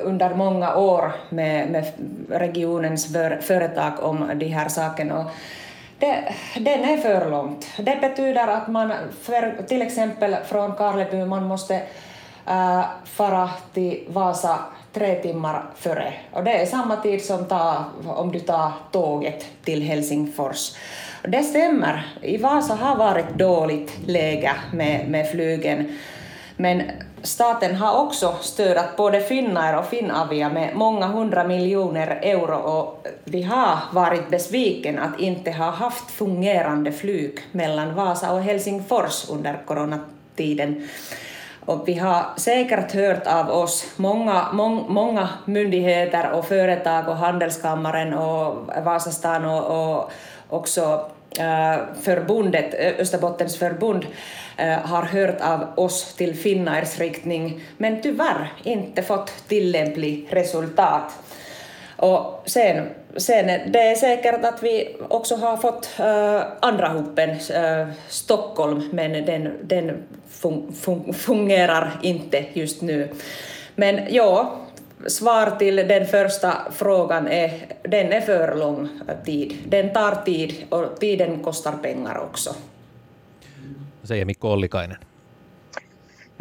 under 0.03 0.35
många 0.35 0.75
år 0.75 1.11
med, 1.29 1.71
med 1.71 1.85
regionens 2.29 3.13
för, 3.13 3.41
företag 3.41 3.93
om 3.99 4.31
de 4.35 4.45
här 4.45 4.69
sakerna. 4.69 5.19
Och 5.19 5.25
det, 5.99 6.33
den 6.55 6.83
är 6.83 6.97
för 6.97 7.29
långt. 7.29 7.67
Det 7.77 7.97
betyder 8.01 8.47
att 8.47 8.67
man, 8.67 8.93
för, 9.21 9.63
till 9.67 9.81
exempel 9.81 10.35
från 10.45 10.75
Karleby, 10.75 11.25
man 11.25 11.43
måste 11.43 11.75
äh, 12.47 12.81
fara 13.05 13.49
till 13.73 14.03
Vasa 14.07 14.59
tre 14.93 15.15
timmar 15.15 15.63
före. 15.75 16.13
Och 16.31 16.43
det 16.43 16.61
är 16.61 16.65
samma 16.65 16.95
tid 16.95 17.25
som 17.25 17.45
ta, 17.45 17.85
om 18.05 18.31
du 18.31 18.39
tar 18.39 18.71
tåget 18.91 19.45
till 19.63 19.81
Helsingfors. 19.81 20.71
Det 21.23 21.43
stämmer. 21.43 22.07
I 22.21 22.37
Vasa 22.37 22.75
har 22.75 22.95
varit 22.95 23.29
dåligt 23.29 24.07
läge 24.07 24.51
med, 24.73 25.09
med 25.09 25.31
flygen. 25.31 25.97
Men 26.55 26.81
staten 27.21 27.75
har 27.75 28.05
också 28.05 28.35
stödat 28.41 28.97
både 28.97 29.21
Finnair 29.21 29.77
och 29.77 29.85
Finavia 29.85 30.49
med 30.49 30.75
många 30.75 31.07
hundra 31.07 31.43
miljoner 31.43 32.07
euro 32.07 32.55
och 32.55 33.07
vi 33.23 33.43
har 33.43 33.77
varit 33.91 34.29
besviken 34.29 34.99
att 34.99 35.19
inte 35.19 35.51
ha 35.51 35.71
haft 35.71 36.11
fungerande 36.11 36.91
flyg 36.91 37.39
mellan 37.51 37.95
Vasa 37.95 38.33
och 38.33 38.41
Helsingfors 38.41 39.29
under 39.29 39.61
coronatiden. 39.65 40.87
Och 41.65 41.87
vi 41.87 41.93
har 41.93 42.25
säkert 42.37 42.91
hört 42.91 43.27
av 43.27 43.49
oss, 43.49 43.85
många, 43.95 44.45
må, 44.53 44.69
många 44.69 45.29
myndigheter 45.45 46.31
och 46.31 46.45
företag 46.45 47.07
och 47.07 47.17
Handelskammaren 47.17 48.13
och 48.13 48.69
Vasastan 48.83 49.45
och, 49.45 49.97
och 49.97 50.11
också 50.49 51.09
eh, 51.39 51.77
förbundet, 52.01 52.73
eh, 52.79 52.93
Österbottens 52.99 53.57
förbund, 53.57 54.05
eh, 54.57 54.79
har 54.79 55.03
hört 55.03 55.41
av 55.41 55.67
oss 55.75 56.13
till 56.13 56.35
Finnairs 56.35 56.99
riktning, 56.99 57.61
men 57.77 58.01
tyvärr 58.01 58.53
inte 58.63 59.03
fått 59.03 59.47
tillämplig 59.47 60.27
resultat. 60.29 61.13
Och 61.95 62.43
sen, 62.45 62.89
sen 63.17 63.71
det 63.71 63.79
är 63.79 63.95
säkert 63.95 64.45
att 64.45 64.63
vi 64.63 64.95
också 65.07 65.35
har 65.35 65.57
fått 65.57 65.89
äh, 65.99 66.41
andra 66.59 66.87
hopen, 66.87 67.29
äh, 67.29 67.87
Stockholm, 68.07 68.89
men 68.91 69.25
den, 69.25 69.53
den 69.61 70.03
fun, 70.29 70.73
fun, 70.81 71.13
fungerar 71.13 71.99
inte 72.03 72.45
just 72.53 72.81
nu. 72.81 73.09
Men 73.75 73.99
ja, 74.09 74.55
svar 75.07 75.55
till 75.59 75.75
den 75.75 76.05
första 76.07 76.53
frågan 76.71 77.27
är 77.27 77.51
den 77.83 78.13
är 78.13 78.21
för 78.21 78.55
lång 78.55 78.89
tid. 79.25 79.57
Den 79.67 79.93
tar 79.93 80.15
tid 80.25 80.55
och 80.69 80.99
tiden 80.99 81.43
kostar 81.43 81.71
pengar 81.71 82.17
också. 82.17 82.55
Säger 84.03 84.25
Mikko 84.25 84.47
Ollikainen. 84.47 84.97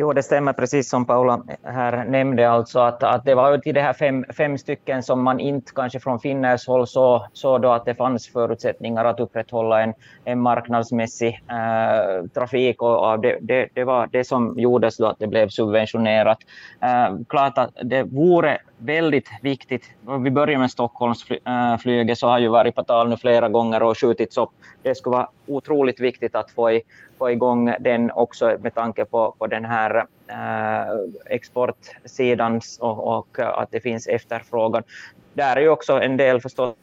Jo, 0.01 0.13
det 0.13 0.23
stämmer 0.23 0.53
precis 0.53 0.91
som 0.91 1.07
Paula 1.07 1.43
här 1.63 2.05
nämnde, 2.05 2.51
alltså 2.51 2.81
att, 2.81 3.03
att 3.03 3.25
det 3.25 3.35
var 3.35 3.53
ju 3.53 3.59
till 3.59 3.75
de 3.75 3.81
här 3.81 3.93
fem, 3.93 4.25
fem 4.37 4.59
stycken 4.59 5.03
som 5.03 5.23
man 5.23 5.41
inte 5.41 5.73
kanske 5.75 6.01
från 6.01 6.21
Finnairs 6.21 6.67
håll 6.67 6.87
såg 6.87 7.23
så 7.33 7.59
då 7.59 7.73
att 7.73 7.85
det 7.85 7.95
fanns 7.95 8.29
förutsättningar 8.29 9.05
att 9.05 9.21
upprätthålla 9.21 9.83
en, 9.83 9.95
en 10.25 10.41
marknadsmässig 10.41 11.43
äh, 11.51 12.27
trafik 12.35 12.83
och 12.83 13.21
det, 13.21 13.39
det, 13.41 13.69
det, 13.75 13.85
var 13.85 14.07
det 14.13 14.25
som 14.25 14.55
gjordes 14.59 14.97
då 14.97 15.07
att 15.07 15.19
det 15.19 15.27
blev 15.27 15.49
subventionerat. 15.49 16.39
Äh, 16.83 17.17
klart 17.29 17.59
att 17.59 17.71
det 17.83 18.03
vore 18.03 18.59
väldigt 18.79 19.29
viktigt, 19.43 19.91
vi 20.21 20.31
börjar 20.31 20.59
med 20.59 20.71
Stockholmsflyget 20.71 22.09
äh, 22.09 22.15
så 22.15 22.27
har 22.27 22.39
ju 22.39 22.49
varit 22.49 22.75
på 22.75 22.85
tal 22.85 23.09
nu 23.09 23.17
flera 23.17 23.49
gånger 23.49 23.83
och 23.83 23.99
skjutits 23.99 24.39
upp. 24.39 24.51
Det 24.83 24.95
skulle 24.95 25.17
vara 25.17 25.29
otroligt 25.47 26.01
viktigt 26.01 26.35
att 26.35 26.51
få 26.51 26.71
i 26.71 26.83
få 27.19 27.31
igång 27.31 27.75
den 27.81 28.11
också 28.11 28.57
med 28.61 28.75
tanke 28.75 29.05
på, 29.05 29.35
på 29.39 29.47
den 29.47 29.65
här 29.65 30.07
äh, 30.27 30.95
exportsidan 31.27 32.61
och, 32.81 33.19
och, 33.19 33.39
att 33.39 33.71
det 33.71 33.81
finns 33.81 34.07
efterfrågan. 34.07 34.83
Där 35.35 35.57
är 35.57 35.61
ju 35.61 35.69
också 35.69 35.93
en 36.01 36.17
del 36.17 36.41
förstås 36.41 36.75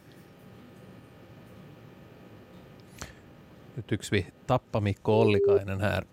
Nu 3.76 3.82
tycks 3.82 4.14
vi 4.14 4.28
tappa 4.46 4.80
Mikko 4.80 5.12
Ollikainen 5.12 5.82
här. 5.82 6.04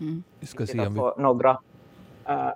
Mm. 0.00 0.22
Vi 0.40 0.46
ska 0.46 0.66
se 0.66 0.86
om 0.86 0.94
vi... 0.94 1.22
Några, 1.22 1.58
äh, 2.24 2.48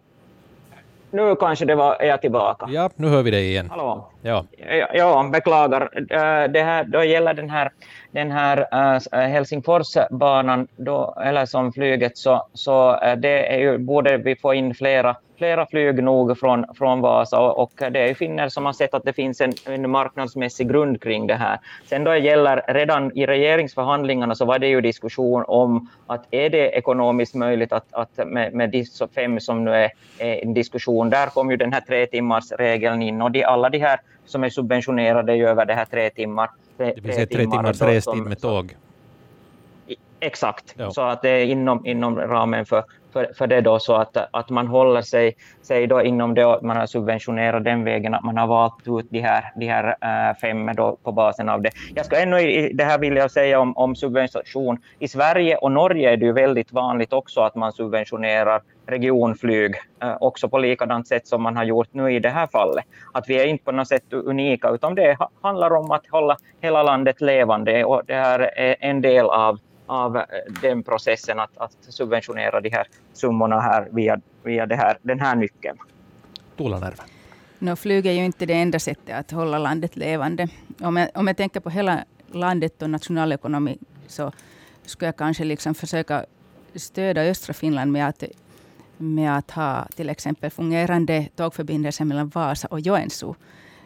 nu 1.11 1.37
kanske 1.37 1.65
det 1.65 1.75
var, 1.75 1.95
är 2.03 2.07
jag 2.07 2.21
tillbaka. 2.21 2.67
Ja, 2.71 2.91
nu 2.97 3.09
hör 3.09 3.23
vi 3.23 3.31
dig 3.31 3.49
igen. 3.49 3.71
Hallå. 3.71 4.11
Ja, 4.23 4.45
ja, 4.57 4.89
ja 4.95 5.31
beklagar. 5.33 5.91
Äh, 5.97 6.51
det 6.51 6.63
här, 6.63 6.85
då 6.85 7.05
gäller 7.05 7.35
den 7.35 7.51
här 7.51 7.71
den 8.11 8.31
här 8.31 8.67
äh, 9.13 9.19
Helsingforsbanan, 9.29 10.69
då, 10.77 11.15
eller 11.25 11.47
som 11.47 11.73
flyget, 11.73 12.19
så, 12.19 12.47
så 12.55 13.01
äh, 13.01 13.17
det 13.17 13.55
är 13.55 13.59
ju, 13.59 13.79
borde 13.79 14.17
vi 14.17 14.37
få 14.37 14.55
in 14.55 14.75
flera, 14.75 15.17
flera 15.39 15.67
flyg 15.67 16.03
nog 16.03 16.39
från, 16.39 16.65
från 16.75 17.01
Vasa 17.01 17.41
och, 17.41 17.59
och 17.59 17.73
det 17.93 18.01
är 18.01 18.07
ju 18.07 18.15
finner 18.15 18.49
som 18.49 18.67
har 18.67 18.73
sett 18.73 18.95
att 18.95 19.05
det 19.05 19.13
finns 19.13 19.41
en, 19.41 19.53
en 19.67 19.91
marknadsmässig 19.91 20.69
grund 20.69 21.03
kring 21.03 21.27
det 21.27 21.35
här. 21.35 21.59
Sen 21.87 22.05
då 22.05 22.11
det 22.11 22.19
gäller, 22.19 22.63
redan 22.69 23.19
i 23.19 23.27
regeringsförhandlingarna 23.27 24.35
så 24.35 24.45
var 24.45 24.59
det 24.59 24.69
ju 24.69 24.81
diskussion 24.81 25.45
om 25.49 25.89
att 26.07 26.25
är 26.31 26.51
det 26.51 26.69
ekonomiskt 26.69 27.35
möjligt 27.35 27.73
att, 27.73 27.87
att 27.91 28.27
med, 28.27 28.55
med 28.55 28.71
de 28.71 28.85
fem 29.15 29.41
som 29.41 29.65
nu 29.65 29.75
är, 29.75 29.91
är 30.19 30.45
en 30.45 30.55
diskussion, 30.55 31.11
där 31.11 31.27
kom 31.27 31.51
ju 31.51 31.57
den 31.57 31.73
här 31.73 31.81
tre 31.81 32.07
timmars 32.07 32.53
regeln 32.53 33.03
in 33.03 33.23
och 33.23 33.31
de, 33.31 33.45
alla 33.45 33.69
de 33.69 33.79
här 33.79 34.01
som 34.29 34.45
är 34.45 34.49
subventionerade 34.49 35.33
är 35.33 35.45
över 35.47 35.67
det 35.67 35.75
här 35.75 35.85
tre 35.85 36.11
timmar 36.11 36.51
tre, 36.79 36.93
det 36.95 37.01
vill 37.01 37.15
säga 37.15 37.27
tre 37.27 37.41
timmars 37.41 37.83
restid 37.83 38.23
med 38.23 38.41
tåg? 38.41 38.77
Exakt, 40.21 40.75
ja. 40.77 40.91
så 40.91 41.03
att 41.03 41.23
det 41.23 41.31
är 41.31 41.45
inom, 41.45 41.87
inom 41.87 42.19
ramen 42.21 42.67
för, 42.67 42.85
för, 43.13 43.31
för 43.39 43.47
det 43.47 43.61
då 43.61 43.79
så 43.79 43.95
att, 43.95 44.17
att 44.31 44.51
man 44.51 44.67
håller 44.67 45.03
sig, 45.03 45.37
sig 45.63 45.87
då 45.87 46.03
inom 46.03 46.35
det 46.35 46.59
man 46.63 46.77
har 46.77 46.87
subventionerat 46.87 47.65
den 47.65 47.85
vägen, 47.85 48.15
att 48.15 48.25
man 48.25 48.37
har 48.37 48.47
valt 48.47 48.89
ut 48.89 49.07
de 49.11 49.21
här, 49.21 49.53
de 49.57 49.67
här 49.67 49.97
äh, 50.31 50.37
fem 50.37 50.71
då 50.77 50.97
på 51.03 51.13
basen 51.13 51.49
av 51.49 51.63
det. 51.63 51.71
Jag 51.95 52.07
ska 52.07 52.17
ännu 52.17 52.41
i 52.41 52.73
det 52.73 52.85
här 52.85 52.99
vill 52.99 53.17
jag 53.17 53.31
säga 53.31 53.61
om, 53.61 53.77
om 53.77 53.97
subvention. 53.97 54.79
I 54.99 55.09
Sverige 55.09 55.57
och 55.57 55.73
Norge 55.73 56.13
är 56.13 56.17
det 56.17 56.27
ju 56.27 56.33
väldigt 56.33 56.73
vanligt 56.73 57.13
också 57.13 57.41
att 57.41 57.55
man 57.55 57.73
subventionerar 57.73 58.63
regionflyg, 58.89 59.75
också 60.21 60.49
på 60.49 60.59
likadant 60.59 61.09
sätt 61.09 61.27
som 61.27 61.43
man 61.43 61.57
har 61.57 61.65
gjort 61.65 61.89
nu 61.93 62.13
i 62.13 62.19
det 62.21 62.31
här 62.31 62.47
fallet. 62.47 62.85
Att 63.13 63.29
vi 63.29 63.41
är 63.41 63.47
inte 63.47 63.65
på 63.65 63.73
något 63.73 63.89
sätt 63.89 64.13
unika, 64.13 64.71
utan 64.71 64.95
det 64.95 65.17
handlar 65.43 65.71
om 65.71 65.91
att 65.91 66.07
hålla 66.11 66.37
hela 66.61 66.83
landet 66.83 67.21
levande 67.21 67.85
och 67.85 68.03
det 68.07 68.15
här 68.15 68.41
är 68.41 68.77
en 68.81 69.01
del 69.01 69.27
av, 69.27 69.59
av 69.87 70.23
den 70.63 70.83
processen 70.83 71.41
att, 71.41 71.59
att 71.59 71.73
subventionera 71.81 72.61
de 72.61 72.71
här 72.71 72.87
summorna 73.13 73.61
här 73.61 73.89
via, 73.93 74.21
via 74.43 74.67
det 74.67 74.77
här, 74.77 74.99
den 75.03 75.21
här 75.21 75.37
nyckeln. 75.37 75.79
Tuula 76.57 76.79
Närve. 76.79 77.03
No, 77.59 77.77
flyg 77.77 78.07
är 78.07 78.13
ju 78.13 78.25
inte 78.25 78.47
det 78.47 78.55
enda 78.55 78.79
sättet 78.79 79.17
att 79.17 79.31
hålla 79.31 79.59
landet 79.59 79.97
levande. 79.97 80.49
Om 80.81 80.97
jag, 80.97 81.09
om 81.15 81.27
jag 81.27 81.37
tänker 81.37 81.61
på 81.61 81.71
hela 81.71 82.05
landet 82.33 82.83
och 82.83 82.91
nationalekonomi 82.91 83.79
så 84.07 84.33
skulle 84.85 85.09
jag 85.09 85.17
kanske 85.17 85.45
liksom 85.45 85.75
försöka 85.75 86.25
stödja 86.75 87.23
östra 87.23 87.55
Finland 87.55 87.93
med 87.93 88.09
att, 88.09 88.25
med 88.99 89.37
att 89.37 89.51
ha 89.51 89.87
till 89.97 90.11
exempel 90.11 90.51
fungerande 90.51 91.29
tågförbindelser 91.37 92.05
mellan 92.05 92.29
Vasa 92.29 92.69
och 92.69 92.81
Joensuu. 92.81 93.35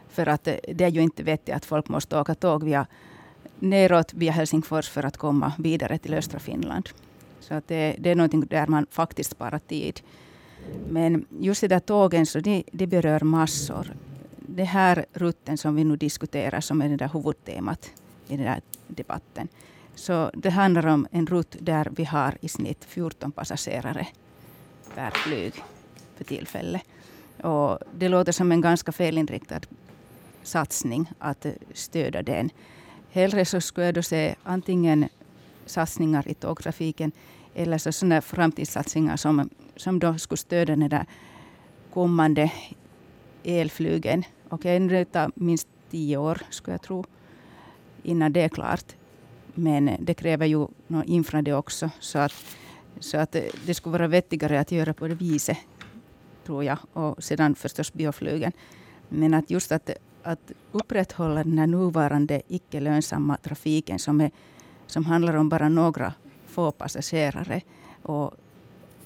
För 0.09 0.26
att 0.28 0.45
det 0.45 0.85
är 0.85 0.88
ju 0.88 1.00
inte 1.00 1.23
vettigt 1.23 1.54
att 1.54 1.64
folk 1.64 1.88
måste 1.88 2.21
åka 2.21 2.35
tåg 2.35 2.64
via, 2.64 2.87
neråt 3.59 4.14
via 4.14 4.33
Helsingfors 4.33 4.88
för 4.88 5.04
att 5.04 5.16
komma 5.16 5.52
vidare 5.59 5.99
till 5.99 6.14
östra 6.14 6.38
Finland. 6.38 6.88
Så 7.40 7.54
att 7.54 7.69
det, 7.69 7.97
det 7.99 8.11
är 8.11 8.14
någonting 8.14 8.47
där 8.47 8.66
man 8.66 8.87
faktiskt 8.90 9.31
sparar 9.31 9.59
tid. 9.59 10.00
Men 10.88 11.25
just 11.40 11.61
de 11.61 11.69
där 11.69 11.81
tågen, 11.81 12.26
så 12.26 12.40
det, 12.40 12.62
det 12.73 12.87
berör 12.87 13.21
massor. 13.21 13.95
Det 14.37 14.64
här 14.64 15.07
rutten 15.12 15.59
som 15.59 15.76
vi 15.76 15.85
nu 15.85 15.97
diskuterar, 15.97 16.61
som 16.61 16.83
är 16.83 16.88
det 16.88 16.97
där 16.97 17.11
huvudtemat 17.12 17.90
i 18.28 18.37
den 18.37 18.47
här 18.47 18.61
debatten. 18.88 19.49
Så 19.95 20.31
det 20.35 20.50
handlar 20.50 20.87
om 20.87 21.07
en 21.11 21.26
rutt 21.26 21.57
där 21.59 21.88
vi 21.97 22.04
har 22.04 22.37
i 22.40 22.49
snitt 22.49 22.85
14 22.85 23.33
passagerare 23.33 24.07
per 24.95 25.11
flyg 25.11 25.55
för 26.17 26.25
tillfället. 26.25 26.83
Och 27.43 27.79
det 27.95 28.09
låter 28.09 28.33
som 28.33 28.53
en 28.53 28.61
ganska 28.61 28.93
felinriktad 28.93 29.61
satsning 30.43 31.11
att 31.19 31.47
stödja 31.75 32.23
den. 32.23 32.51
Hellre 33.11 33.45
så 33.45 33.61
skulle 33.61 33.87
jag 33.87 33.95
då 33.95 34.03
se 34.03 34.35
antingen 34.43 35.09
satsningar 35.67 36.29
i 36.29 36.35
tågtrafiken 36.35 37.13
eller 37.55 37.79
så 37.79 37.93
sådana 37.93 38.21
framtidssatsningar 38.21 39.17
som, 39.17 39.51
som 39.77 39.99
då 39.99 40.19
skulle 40.19 40.39
stödja 40.39 40.77
den 40.77 40.89
där 40.89 41.07
kommande 41.93 42.53
elflygen. 43.45 44.25
Okej, 44.49 44.77
okay, 44.77 44.99
det 44.99 45.05
tar 45.05 45.33
minst 45.35 45.69
tio 45.91 46.17
år, 46.17 46.39
skulle 46.51 46.75
jag 46.75 46.83
tro, 46.83 47.05
innan 48.03 48.33
det 48.33 48.41
är 48.41 48.49
klart. 48.49 48.93
Men 49.55 49.97
det 50.01 50.15
kräver 50.15 50.47
ju 50.47 50.67
någon 50.87 51.05
infra 51.05 51.43
det 51.43 51.53
också. 51.53 51.91
Så 52.01 52.19
att, 52.19 52.33
så 53.01 53.19
att 53.19 53.37
det 53.67 53.75
skulle 53.75 53.93
vara 53.93 54.09
vettigare 54.09 54.61
att 54.61 54.73
göra 54.73 54.95
på 54.95 55.09
det 55.09 55.15
viset, 55.15 55.59
tror 56.47 56.65
jag. 56.65 56.79
Och 56.93 57.25
sedan 57.25 57.55
förstås 57.55 57.93
bioflygen. 57.93 58.53
Men 59.09 59.35
att 59.35 59.51
just 59.51 59.73
att, 59.73 59.91
att 60.23 60.53
upprätthålla 60.73 61.45
den 61.45 61.59
här 61.59 61.67
nuvarande 61.67 62.43
icke 62.49 62.81
lönsamma 62.81 63.37
trafiken 63.37 63.99
som, 63.99 64.21
är, 64.21 64.31
som 64.87 65.05
handlar 65.05 65.35
om 65.35 65.49
bara 65.49 65.69
några 65.69 66.15
få 66.47 66.73
passagerare. 66.73 67.61
Och 68.03 68.35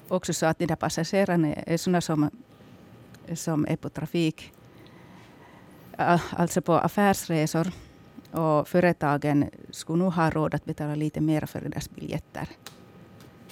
också 0.07 0.33
så 0.33 0.45
att 0.45 0.59
de 0.59 0.65
där 0.65 0.75
passagerarna 0.75 1.53
är 1.53 1.77
sådana 1.77 2.01
som, 2.01 2.29
som 3.33 3.65
är 3.65 3.75
på 3.75 3.89
trafik, 3.89 4.53
alltså 6.29 6.61
på 6.61 6.73
affärsresor. 6.73 7.67
Och 8.31 8.67
företagen 8.67 9.49
skulle 9.69 10.03
nog 10.03 10.13
ha 10.13 10.29
råd 10.29 10.53
att 10.53 10.65
betala 10.65 10.95
lite 10.95 11.21
mer 11.21 11.45
för 11.45 11.61
deras 11.61 11.89
biljetter. 11.89 12.47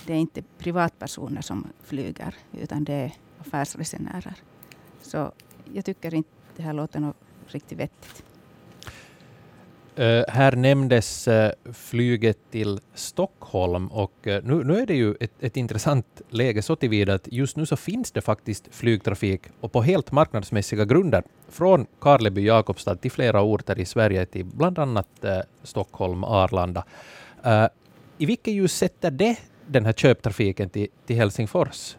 Det 0.05 0.13
är 0.13 0.17
inte 0.17 0.43
privatpersoner 0.57 1.41
som 1.41 1.67
flyger, 1.83 2.35
utan 2.53 2.83
det 2.83 2.93
är 2.93 3.13
affärsresenärer. 3.39 4.35
Så 5.01 5.31
jag 5.73 5.85
tycker 5.85 6.13
inte 6.13 6.29
det 6.55 6.63
här 6.63 6.73
låter 6.73 6.99
något 6.99 7.15
riktigt 7.47 7.79
vettigt. 7.79 8.23
Uh, 9.99 10.23
här 10.27 10.55
nämndes 10.55 11.27
uh, 11.27 11.49
flyget 11.73 12.37
till 12.51 12.79
Stockholm 12.93 13.87
och 13.87 14.11
uh, 14.27 14.39
nu, 14.43 14.63
nu 14.63 14.79
är 14.79 14.85
det 14.85 14.95
ju 14.95 15.15
ett, 15.19 15.31
ett 15.39 15.57
intressant 15.57 16.21
läge 16.29 16.61
så 16.61 16.75
tillvida 16.75 17.13
att 17.13 17.27
just 17.31 17.57
nu 17.57 17.65
så 17.65 17.75
finns 17.75 18.11
det 18.11 18.21
faktiskt 18.21 18.67
flygtrafik 18.71 19.41
och 19.59 19.71
på 19.71 19.81
helt 19.81 20.11
marknadsmässiga 20.11 20.85
grunder 20.85 21.23
från 21.49 21.85
Karleby, 21.99 22.45
Jakobstad 22.45 22.95
till 22.95 23.11
flera 23.11 23.41
orter 23.41 23.79
i 23.79 23.85
Sverige 23.85 24.25
till 24.25 24.45
bland 24.45 24.79
annat 24.79 25.25
Stockholm, 25.63 26.23
Arlanda. 26.23 26.83
I 28.17 28.25
vilket 28.25 28.53
ljus 28.53 28.73
sätter 28.73 29.11
det 29.11 29.37
den 29.67 29.85
här 29.85 29.93
köptrafiken 29.93 30.69
till, 30.69 30.87
till 31.05 31.15
Helsingfors? 31.15 31.95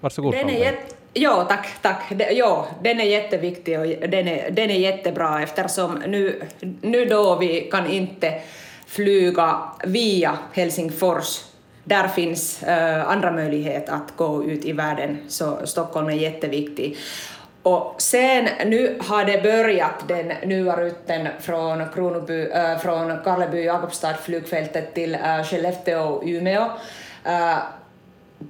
Varsågod. 0.00 0.32
Den 0.32 0.50
är 0.50 0.78
Ja, 1.14 1.44
tack. 1.48 1.68
tack. 1.82 2.12
Ja, 2.30 2.66
den 2.82 3.00
är 3.00 3.04
jätteviktig 3.04 3.78
och 3.80 3.86
den 3.86 4.28
är, 4.28 4.50
den 4.50 4.70
är 4.70 4.78
jättebra 4.78 5.42
eftersom 5.42 6.02
nu, 6.06 6.42
nu 6.80 7.04
då 7.04 7.38
vi 7.38 7.60
kan 7.60 7.86
inte 7.86 8.40
flyga 8.86 9.58
via 9.84 10.38
Helsingfors 10.52 11.44
där 11.84 12.08
finns 12.08 12.62
uh, 12.62 13.08
andra 13.10 13.32
möjligheter 13.32 13.92
att 13.92 14.16
gå 14.16 14.44
ut 14.44 14.64
i 14.64 14.72
världen, 14.72 15.18
så 15.28 15.66
Stockholm 15.66 16.08
är 16.08 16.12
jätteviktig. 16.12 16.96
Och 17.62 17.94
sen 17.98 18.48
nu 18.64 18.98
har 19.00 19.24
det 19.24 19.42
börjat 19.42 20.08
den 20.08 20.28
nya 20.48 20.76
rutten 20.76 21.28
från, 21.40 21.88
Kronoby, 21.94 22.50
äh, 22.50 22.78
från 22.78 23.18
Karleby 23.24 23.64
Jakobstad 23.64 24.14
flygfältet 24.14 24.94
till 24.94 25.14
äh, 25.14 25.44
Skellefteå 25.44 26.02
och 26.02 26.22
Umeå. 26.26 26.70
Äh, 27.24 27.56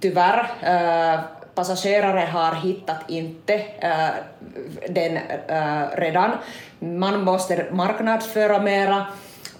tyvärr 0.00 0.50
äh, 0.62 1.20
passagerare 1.54 2.28
har 2.32 2.54
hittat 2.54 3.10
inte 3.10 3.54
äh, 3.78 4.08
den 4.88 5.16
äh, 5.46 5.86
redan. 5.96 6.30
Man 6.78 7.24
måste 7.24 7.66
marknadsföra 7.70 8.62
mera. 8.62 9.06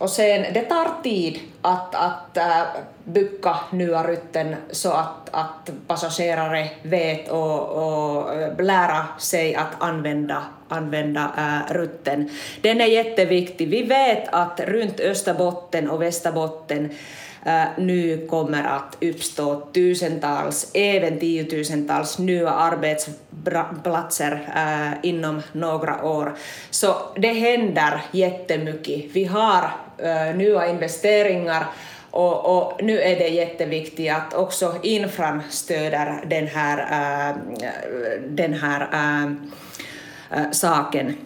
Och 0.03 0.11
sen, 0.11 0.47
det 0.55 0.61
tar 0.61 1.03
tid 1.03 1.41
att, 1.63 1.95
att 1.95 2.37
äh, 2.37 2.63
bygga 3.05 3.57
nya 3.71 4.03
rutten 4.03 4.57
så 4.71 4.93
att, 4.93 5.29
att 5.31 5.71
passagerare 5.87 6.71
vet 6.83 7.29
och, 7.29 7.69
och 7.69 8.35
äh, 8.35 8.61
lära 8.61 9.07
sig 9.19 9.55
att 9.55 9.83
använda, 9.83 10.43
använda 10.73 11.31
äh, 11.37 11.73
rutten. 11.73 12.31
Den 12.61 12.81
är 12.81 12.87
jätteviktig. 12.87 13.69
Vi 13.69 13.83
vet 13.83 14.29
att 14.33 14.61
runt 14.61 15.01
Österbotten 15.01 15.91
och 15.91 16.03
Västerbotten 16.03 16.91
äh, 17.47 17.65
nu 17.79 18.27
kommer 18.27 18.65
att 18.65 18.97
uppstå 19.01 19.61
tusentals, 19.75 20.71
även 20.75 21.21
tiotusentals 21.21 22.19
nya 22.19 22.51
arbetsplatser 22.51 24.33
äh, 24.57 25.09
inom 25.09 25.43
några 25.53 26.05
år. 26.05 26.33
Så 26.71 26.95
det 27.17 27.33
händer 27.33 28.01
jättemycket. 28.11 29.05
Vi 29.13 29.25
har 29.25 29.71
äh, 29.99 30.37
nya 30.37 30.67
investeringar 30.67 31.67
och, 32.13 32.57
och, 32.57 32.83
nu 32.83 33.01
är 33.01 33.19
det 33.19 33.29
jätteviktigt 33.29 34.13
att 34.13 34.35
också 34.35 34.75
infran 34.83 35.43
stöder 35.51 36.25
den 36.27 36.47
här, 36.47 36.79
äh, 37.31 37.37
den 38.29 38.53
här 38.53 38.81
äh, 38.93 39.33
saken. 40.53 41.17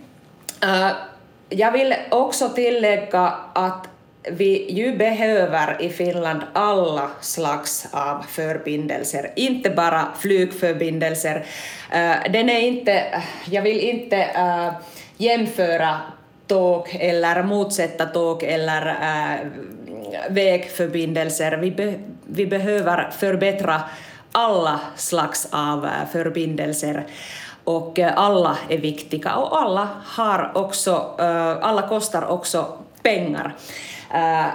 Jag 1.48 1.72
vill 1.72 1.94
också 2.10 2.48
tillägga 2.48 3.34
att 3.52 3.88
vi 4.30 4.72
ju 4.72 4.96
behöver 4.96 5.82
i 5.82 5.88
Finland 5.88 6.40
alla 6.52 7.10
slags 7.20 7.88
av 7.90 8.24
förbindelser, 8.28 9.32
inte 9.36 9.70
bara 9.70 10.08
flygförbindelser. 10.18 11.46
Den 12.30 12.48
är 12.48 12.60
inte, 12.60 13.22
jag 13.50 13.62
vill 13.62 13.80
inte 13.80 14.26
jämföra 15.16 16.00
tåg 16.46 16.96
eller 17.00 17.42
motsätta 17.42 18.06
tåg 18.06 18.42
eller 18.42 18.96
vägförbindelser. 20.30 21.56
Vi, 21.56 21.70
be, 21.70 21.94
vi 22.26 22.46
behöver 22.46 23.10
förbättra 23.10 23.82
alla 24.32 24.80
slags 24.96 25.48
av 25.50 25.88
förbindelser 26.12 27.06
och 27.66 27.98
eh, 27.98 28.12
alla 28.16 28.58
är 28.68 28.78
viktiga 28.78 29.36
och 29.36 29.62
alla 29.62 29.88
har 30.04 30.52
också, 30.54 31.16
eh, 31.18 31.66
alla 31.66 31.88
kostar 31.88 32.24
också 32.24 32.78
pengar. 33.02 33.54
Eh, 34.14 34.46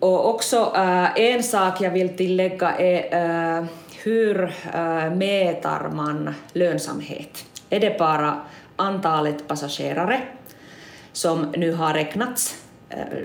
och 0.00 0.28
också 0.28 0.72
en 1.16 1.42
sak 1.42 1.80
jag 1.80 1.90
vill 1.90 2.16
tillägga 2.16 2.70
är 2.78 3.66
hur 4.02 4.54
mäter 5.10 5.88
man 5.92 6.34
lönsamhet? 6.52 7.44
Är 7.70 7.80
det 7.80 7.98
bara 7.98 8.40
antalet 8.76 9.48
passagerare 9.48 10.22
som 11.12 11.52
nu 11.56 11.72
har 11.72 11.94
räknats, 11.94 12.56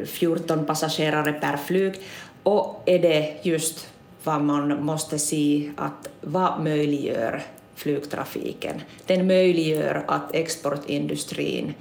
14 0.06 0.66
passagerare 0.66 1.34
per 1.34 1.58
flyg, 1.58 1.96
och 2.44 2.84
är 2.86 3.00
det 3.00 3.36
just 3.42 3.88
vad 4.24 4.42
man 4.42 4.86
måste 4.86 5.20
se 5.20 5.72
att 5.78 6.10
vad 6.22 6.64
möjliggör 6.64 7.44
flygtrafiken? 7.78 8.82
Den 9.06 9.28
möjliggör 9.28 10.04
att 10.08 10.36
exportindustrin 10.36 11.74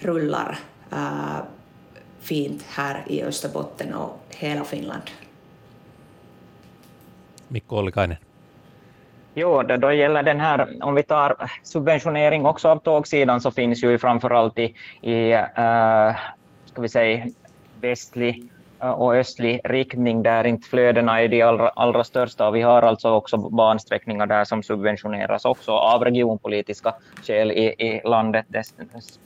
rullar 0.00 0.58
fint 2.20 2.64
här 2.68 3.04
i 3.06 3.22
Österbotten 3.22 3.94
och 3.94 4.20
hela 4.30 4.64
Finland. 4.64 5.02
Mikko 7.48 7.76
Ollikainen. 7.76 8.16
Jo, 9.34 9.62
det 9.62 9.76
då 9.76 9.92
gäller 9.92 10.22
den 10.22 10.40
här, 10.40 10.84
om 10.84 10.94
vi 10.94 11.02
tar 11.02 11.50
subventionering 11.62 12.46
också 12.46 12.68
av 12.68 12.78
tågsidan 12.78 13.40
så 13.40 13.50
finns 13.50 13.84
ju 13.84 13.98
framförallt 13.98 14.58
i, 14.58 14.74
i 15.02 15.34
uh, 15.34 16.16
ska 16.64 16.82
vi 16.82 16.88
säga, 16.88 17.26
västlig 17.80 18.48
och 18.92 19.14
östlig 19.14 19.60
riktning 19.64 20.22
där 20.22 20.44
inte 20.46 20.68
flödena 20.68 21.22
är 21.22 21.28
de 21.28 21.42
allra, 21.42 21.68
allra 21.68 22.04
största. 22.04 22.48
Och 22.48 22.56
vi 22.56 22.62
har 22.62 22.82
alltså 22.82 23.10
också 23.10 23.36
bansträckningar 23.36 24.26
där 24.26 24.44
som 24.44 24.62
subventioneras 24.62 25.44
också 25.44 25.72
av 25.72 26.04
regionpolitiska 26.04 26.94
skäl 27.22 27.52
i, 27.52 27.64
i 27.64 28.00
landet 28.04 28.46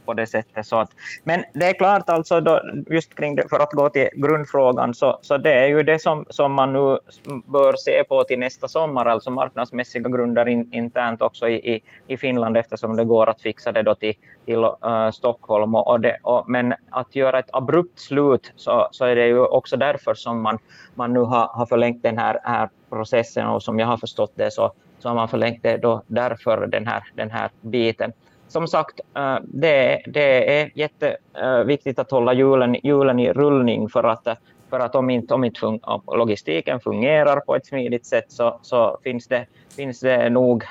på 0.09 0.15
det 0.15 0.27
sättet. 0.27 0.67
Så 0.67 0.77
att, 0.77 0.91
men 1.25 1.45
det 1.55 1.67
är 1.67 1.73
klart, 1.73 2.11
alltså 2.11 2.41
då, 2.41 2.61
just 2.91 3.15
kring 3.15 3.37
det, 3.37 3.49
för 3.49 3.61
att 3.61 3.73
gå 3.73 3.89
till 3.89 4.09
grundfrågan, 4.13 4.95
så, 4.95 5.19
så 5.23 5.39
det 5.39 5.53
är 5.53 5.67
ju 5.67 5.83
det 5.83 5.99
som, 5.99 6.25
som 6.31 6.53
man 6.53 6.73
nu 6.73 6.99
bör 7.47 7.77
se 7.77 8.05
på 8.05 8.25
till 8.25 8.39
nästa 8.39 8.69
sommar, 8.69 9.07
alltså 9.07 9.31
marknadsmässiga 9.31 10.09
grunder 10.09 10.49
in, 10.49 10.73
internt 10.73 11.23
också 11.23 11.49
i, 11.49 11.75
i, 11.75 11.83
i 12.07 12.17
Finland 12.17 12.57
eftersom 12.57 12.97
det 12.97 13.05
går 13.05 13.29
att 13.29 13.43
fixa 13.43 13.73
det 13.73 13.83
då 13.83 13.95
till, 13.95 14.15
till 14.45 14.65
uh, 14.65 15.11
Stockholm. 15.13 15.75
Och, 15.75 15.89
och 15.89 16.01
det, 16.01 16.19
och, 16.23 16.49
men 16.49 16.75
att 16.91 17.17
göra 17.17 17.39
ett 17.39 17.51
abrupt 17.53 18.01
slut 18.01 18.53
så, 18.57 18.89
så 18.91 19.05
är 19.05 19.17
det 19.17 19.27
ju 19.27 19.41
också 19.41 19.77
därför 19.77 20.15
som 20.15 20.43
man, 20.43 20.59
man 20.95 21.13
nu 21.13 21.21
har, 21.21 21.47
har 21.47 21.67
förlängt 21.67 22.03
den 22.03 22.19
här, 22.19 22.41
här 22.45 22.69
processen 22.91 23.47
och 23.47 23.63
som 23.63 23.79
jag 23.79 23.87
har 23.87 23.97
förstått 23.97 24.33
det 24.35 24.51
så, 24.51 24.73
så 24.99 25.09
har 25.09 25.15
man 25.15 25.29
förlängt 25.29 25.63
det 25.63 25.77
då 25.77 26.03
därför 26.07 26.67
den 26.67 26.87
här, 26.87 27.03
den 27.15 27.31
här 27.31 27.51
biten. 27.61 28.13
Som 28.49 28.69
sagt, 28.69 29.01
eh, 29.17 29.37
det, 29.45 30.03
det 30.07 30.61
är 30.61 30.71
jätteviktigt 30.75 31.99
att 31.99 32.11
hålla 32.11 32.33
hjulen, 32.33 32.77
hjulen 32.83 33.19
i 33.19 33.33
rullning 33.33 33.89
för 33.89 34.05
att 34.05 34.29
för 34.71 34.81
att 34.81 34.95
om 34.95 35.11
inte, 35.11 35.35
om 35.35 35.45
inte 35.45 35.61
fun 35.61 35.81
logistiken 36.07 36.81
fungerar 36.81 37.41
på 37.41 37.57
ett 37.57 37.67
smidigt 37.67 38.07
sätt 38.07 38.25
så, 38.29 38.59
så 38.63 38.99
finns, 39.03 39.27
det, 39.27 39.47
finns 39.77 40.01
det 40.01 40.31
nog 40.31 40.65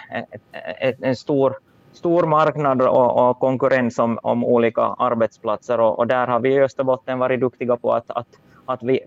en 1.00 1.16
stor 1.16 1.58
stor 1.94 2.24
marknad 2.24 2.82
och, 2.82 3.30
och 3.30 3.40
konkurrens 3.40 4.00
om, 4.00 4.20
om, 4.24 4.46
olika 4.46 4.82
arbetsplatser. 4.82 5.80
Och, 5.80 6.00
och, 6.00 6.08
där 6.08 6.28
har 6.28 6.40
vi 6.40 6.54
i 6.54 6.62
Österbotten 6.62 7.20
varit 7.20 7.40
duktiga 7.40 7.78
på 7.78 7.94
att, 7.94 8.12
att, 8.12 8.28
att 8.66 8.84
vi 8.84 9.00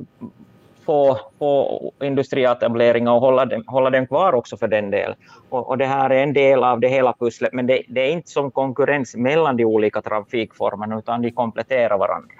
få, 0.85 1.19
få 1.39 1.93
industrietableringar 2.03 3.13
och 3.13 3.21
hålla 3.21 3.45
dem, 3.45 3.65
hålla 3.67 3.91
den 3.91 4.07
kvar 4.07 4.33
också 4.33 4.57
för 4.57 4.69
den 4.69 4.91
delen. 4.91 5.17
Och, 5.49 5.69
och, 5.69 5.79
det 5.79 5.87
här 5.87 6.11
är 6.11 6.23
en 6.23 6.33
del 6.33 6.65
av 6.65 6.81
det 6.81 6.89
hela 6.89 7.13
pusslet, 7.13 7.53
men 7.53 7.67
det, 7.67 7.83
det 7.89 8.01
är 8.01 8.13
inte 8.13 8.31
som 8.31 8.51
konkurrens 8.51 9.17
mellan 9.17 9.57
de 9.57 9.65
olika 9.65 10.03
trafikformerna, 10.03 10.99
utan 10.99 11.23
de 11.23 11.31
kompletterar 11.31 11.99
varandra. 11.99 12.35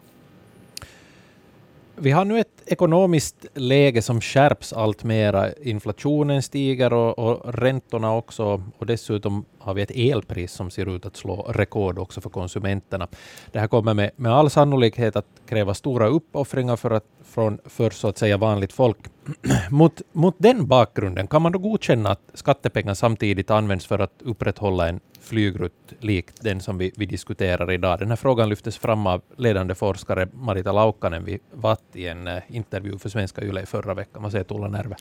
Vi 2.03 2.11
har 2.11 2.25
nu 2.25 2.41
ett 2.41 2.63
ekonomiskt 2.67 3.47
läge 3.55 4.03
som 4.03 4.21
skärps 4.21 4.73
allt 4.73 5.05
mera. 5.05 5.53
Inflationen 5.53 6.43
stiger 6.43 6.93
och, 6.93 7.19
och, 7.19 7.55
räntorna 7.55 8.17
också. 8.17 8.63
Och 8.79 8.87
dessutom 8.87 9.45
har 9.59 9.75
vi 9.75 9.83
ett 9.83 9.91
elpris 9.91 10.53
som 10.53 10.71
ser 10.71 10.97
ut 10.97 11.07
att 11.07 11.17
slå 11.17 11.43
rekord 11.43 11.99
också 11.99 12.21
för 12.21 12.31
konsumenterna. 12.31 13.09
Det 13.53 13.59
här 13.59 13.67
kommer 13.67 13.95
med, 13.95 14.11
med 14.17 14.33
all 14.33 14.51
sannolikhet 14.51 15.17
att 15.17 15.27
kräva 15.49 15.75
stora 15.75 16.07
uppoffringar 16.07 16.77
för, 16.77 16.91
att, 16.91 17.05
från, 17.31 17.59
för 17.65 17.91
så 17.91 18.09
att 18.09 18.19
säga 18.19 18.37
vanligt 18.37 18.73
folk. 18.73 18.97
mot, 19.71 20.03
mot 20.13 20.35
den 20.39 20.67
bakgrunden, 20.67 21.27
kan 21.27 21.43
man 21.43 21.53
då 21.53 21.59
godkänna 21.59 22.11
att 22.11 22.31
skattepengar 22.35 22.95
samtidigt 22.95 23.51
används 23.51 23.87
för 23.87 23.99
att 23.99 24.23
upprätthålla 24.23 24.89
en 24.89 25.01
flygrutt 25.21 25.93
likt 26.01 26.43
den 26.43 26.61
som 26.61 26.79
vi, 26.79 26.93
vi 26.97 27.07
diskuterar 27.07 27.73
idag. 27.73 27.99
Den 27.99 28.09
här 28.09 28.17
frågan 28.17 28.49
lyftes 28.49 28.79
fram 28.79 29.07
av 29.07 29.23
ledande 29.37 29.75
forskare 29.75 30.29
Marita 30.33 30.73
Laukkanen 30.73 31.25
vid 31.25 31.41
Vatt 31.53 31.85
i 31.93 32.07
en 32.07 32.29
uh, 32.29 32.39
intervju 32.49 32.99
för 32.99 33.09
Svenska 33.09 33.43
Yle 33.43 33.67
förra 33.67 33.95
veckan. 33.95 34.23
Vad 34.23 34.33
säger 34.33 34.45
Tuula 34.45 34.69
Närve? 34.69 34.97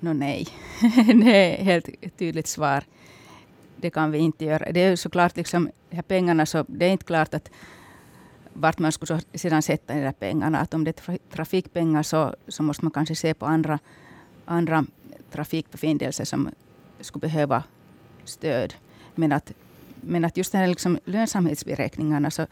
No, 0.00 0.12
nej, 0.12 0.46
det 1.24 1.60
är 1.60 1.64
helt 1.64 1.88
tydligt 2.18 2.46
svar. 2.46 2.84
Det 3.76 3.90
kan 3.90 4.10
vi 4.10 4.18
inte 4.18 4.44
göra. 4.44 4.72
Det 4.72 4.80
är 4.80 4.96
såklart 4.96 5.36
liksom, 5.36 5.70
de 5.90 5.96
här 5.96 6.02
pengarna, 6.02 6.46
så 6.46 6.64
det 6.68 6.86
är 6.86 6.90
inte 6.90 7.04
klart 7.04 7.34
att 7.34 7.50
vart 8.52 8.78
man 8.78 8.92
skulle 8.92 9.20
sedan 9.34 9.62
sätta 9.62 9.94
de 9.94 10.00
där 10.00 10.12
pengarna. 10.12 10.58
Att 10.58 10.74
om 10.74 10.84
det 10.84 11.08
är 11.08 11.18
trafikpengar 11.30 12.02
så, 12.02 12.34
så 12.48 12.62
måste 12.62 12.84
man 12.84 12.92
kanske 12.92 13.14
se 13.14 13.34
på 13.34 13.46
andra, 13.46 13.78
andra 14.44 14.84
trafikförbindelser 15.30 16.24
som 16.24 16.50
skulle 17.00 17.20
behöva 17.20 17.62
stöd. 18.24 18.74
Men 19.14 19.32
att, 19.32 19.52
men 20.00 20.24
att 20.24 20.36
just 20.36 20.52
den 20.52 20.60
här 20.60 20.68
liksom 20.68 20.98
lönsamhetsberäkningarna, 21.04 22.30
så 22.30 22.46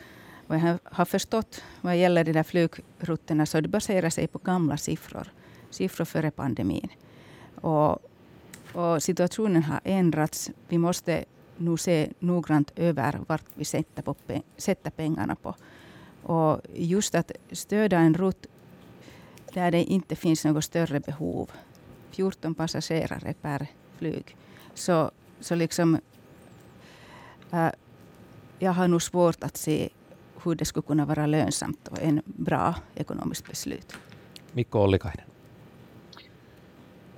vad 0.47 0.59
jag 0.59 0.79
har 0.85 1.05
förstått 1.05 1.63
vad 1.81 1.97
gäller 1.97 2.25
de 2.25 2.33
där 2.33 2.43
flygrutterna, 2.43 3.47
så 3.47 3.61
det 3.61 3.69
baserar 3.69 4.11
sig 4.11 4.27
på 4.27 4.39
gamla 4.39 4.77
siffror. 4.77 5.33
Siffror 5.71 6.05
före 6.05 6.31
pandemin. 6.31 6.89
Och, 7.55 7.99
och 8.73 9.03
situationen 9.03 9.63
har 9.63 9.81
ändrats. 9.85 10.51
Vi 10.69 10.79
måste 10.79 11.25
nu 11.57 11.77
se 11.77 12.09
noggrant 12.19 12.73
över 12.77 13.21
vart 13.27 13.45
vi 13.55 13.65
sätter, 13.65 14.03
på, 14.03 14.15
sätter 14.57 14.91
pengarna 14.91 15.35
på. 15.35 15.55
Och 16.29 16.61
just 16.75 17.15
att 17.15 17.33
stödja 17.53 17.99
en 17.99 18.15
rutt 18.15 18.47
där 19.55 19.71
det 19.71 19.85
inte 19.85 20.17
finns 20.17 20.45
något 20.45 20.65
större 20.65 21.01
behov, 21.01 21.51
14 22.11 22.55
passagerare 22.55 23.35
per 23.43 23.67
flyg, 23.99 24.37
så, 24.75 25.11
så 25.41 25.55
liksom 25.55 25.99
Äh, 27.53 27.71
jag 28.59 28.73
har 28.73 28.89
nog 28.89 29.03
svårt 29.03 29.45
att 29.45 29.57
se 29.57 29.89
hur 30.45 30.55
det 30.55 30.65
skulle 30.65 30.87
kunna 30.87 31.05
vara 31.07 31.27
lönsamt 31.27 31.89
och 31.89 32.03
en 32.03 32.23
bra 32.25 32.75
ekonomiskt 32.95 33.49
beslut. 33.49 33.95
Mikko 34.53 34.79
Ollikainen. 34.79 35.27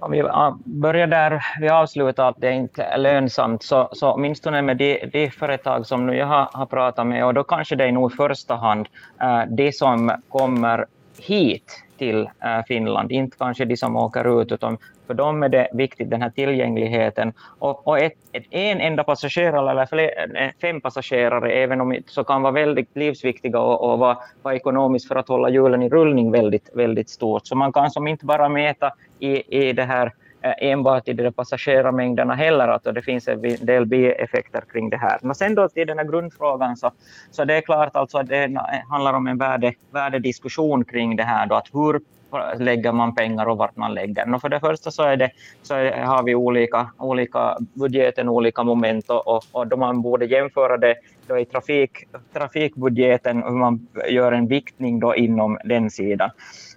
Om 0.01 0.11
vi 0.11 0.23
börjar 0.65 1.07
där 1.07 1.43
vi 1.61 1.69
avslutar 1.69 2.29
att 2.29 2.41
det 2.41 2.53
inte 2.53 2.83
är 2.83 2.99
lönsamt, 2.99 3.63
så, 3.63 3.89
så 3.93 4.13
åtminstone 4.13 4.63
med 4.63 4.77
de, 4.77 5.07
de 5.13 5.31
företag 5.31 5.87
som 5.87 6.07
nu 6.07 6.17
jag 6.17 6.27
har, 6.27 6.49
har 6.53 6.67
pratat 6.67 7.07
med, 7.07 7.27
och 7.27 7.35
då 7.35 7.45
kanske 7.45 7.77
det 7.77 7.85
är 7.85 7.93
nog 7.93 8.13
i 8.13 8.17
första 8.17 8.55
hand 8.55 8.89
äh, 9.21 9.43
de 9.49 9.73
som 9.73 10.13
kommer 10.29 10.87
hit 11.19 11.85
till 12.01 12.21
eh, 12.45 12.63
Finland, 12.69 13.13
inte 13.13 13.37
kanske 13.37 13.65
de 13.65 13.77
som 13.77 13.97
åker 13.97 14.41
ut, 14.41 14.53
utan 14.53 14.79
för 15.07 15.15
dem 15.15 15.43
är 15.43 15.49
det 15.49 15.69
viktigt, 15.73 16.11
den 16.11 16.23
här 16.23 16.31
tillgängligheten. 16.31 17.33
Och, 17.59 17.89
och 17.89 17.99
ett, 17.99 18.13
ett, 18.33 18.45
en 18.51 18.81
enda 18.81 19.05
passagerare 19.05 19.71
eller 19.71 19.87
fler, 19.87 20.11
eh, 20.37 20.51
fem 20.61 20.81
passagerare, 20.81 21.53
även 21.53 21.81
om 21.81 21.97
så 22.07 22.25
kan 22.25 22.43
vara 22.43 22.53
väldigt 22.53 22.89
livsviktiga 22.95 23.59
och, 23.59 23.93
och 23.93 23.99
vara, 23.99 24.19
vara 24.43 24.55
ekonomiskt 24.55 25.09
för 25.09 25.17
att 25.17 25.29
hålla 25.29 25.49
hjulen 25.49 25.83
i 25.83 25.89
rullning 25.89 26.31
väldigt, 26.31 26.71
väldigt 26.75 27.09
stort. 27.09 27.47
Så 27.47 27.57
man 27.57 27.73
kan 27.73 27.91
som 27.91 28.09
inte 28.09 28.27
bara 28.27 28.49
mäta 28.49 28.93
i, 29.19 29.59
i 29.69 29.73
det 29.73 29.85
här 29.85 30.13
Eh, 30.43 30.55
enbart 30.59 31.09
i 31.09 31.13
de 31.13 31.33
passagerarmängderna 31.33 32.35
heller, 32.35 32.69
att 32.69 32.85
det 32.85 33.03
finns 33.03 33.29
en 33.29 33.41
del 33.43 33.87
bieffekter 33.87 34.63
kring 34.73 34.91
det 34.91 34.97
här. 34.97 35.19
Men 35.23 35.35
sen 35.35 35.55
då 35.55 35.69
till 35.69 35.87
den 35.87 35.99
här 35.99 36.05
grundfrågan, 36.05 36.77
så, 36.77 36.91
så 37.31 37.45
det 37.45 37.55
är 37.55 37.61
klart 37.61 37.97
alltså 37.97 38.19
att 38.19 38.29
det 38.29 38.45
eh, 38.45 38.51
handlar 38.91 39.15
om 39.15 39.27
en 39.27 39.39
värde, 39.39 39.75
värdediskussion 39.91 40.85
kring 40.85 41.17
det 41.17 41.23
här, 41.23 41.47
då, 41.47 41.55
att 41.55 41.69
hur 41.73 42.01
lägger 42.59 42.93
man 42.93 43.15
pengar 43.15 43.47
och 43.47 43.59
vart 43.59 43.77
man 43.77 43.95
lägger 43.95 44.15
den. 44.15 44.41
för 44.41 44.49
det 44.49 44.61
första 44.61 44.91
så, 44.91 45.03
är 45.03 45.17
det, 45.17 45.31
så 45.63 45.75
är, 45.75 46.03
har 46.03 46.23
vi 46.23 46.35
olika, 46.35 46.91
olika 46.99 47.57
budgeten, 47.75 48.29
olika 48.29 48.63
moment 48.63 49.11
och, 49.11 49.29
och, 49.29 49.43
och 49.53 49.67
då 49.67 49.77
man 49.77 50.03
borde 50.03 50.27
jämföra 50.27 50.77
det 50.77 50.95
då 51.27 51.39
i 51.39 51.45
trafik, 51.45 51.91
trafikbudgeten 52.33 53.43
hur 53.43 53.51
man 53.51 53.89
gör 54.09 54.33
en 54.33 54.47
viktning 54.47 55.01
då 55.01 55.17
inom 55.17 55.59
den 55.65 55.91
sidan. 55.91 56.31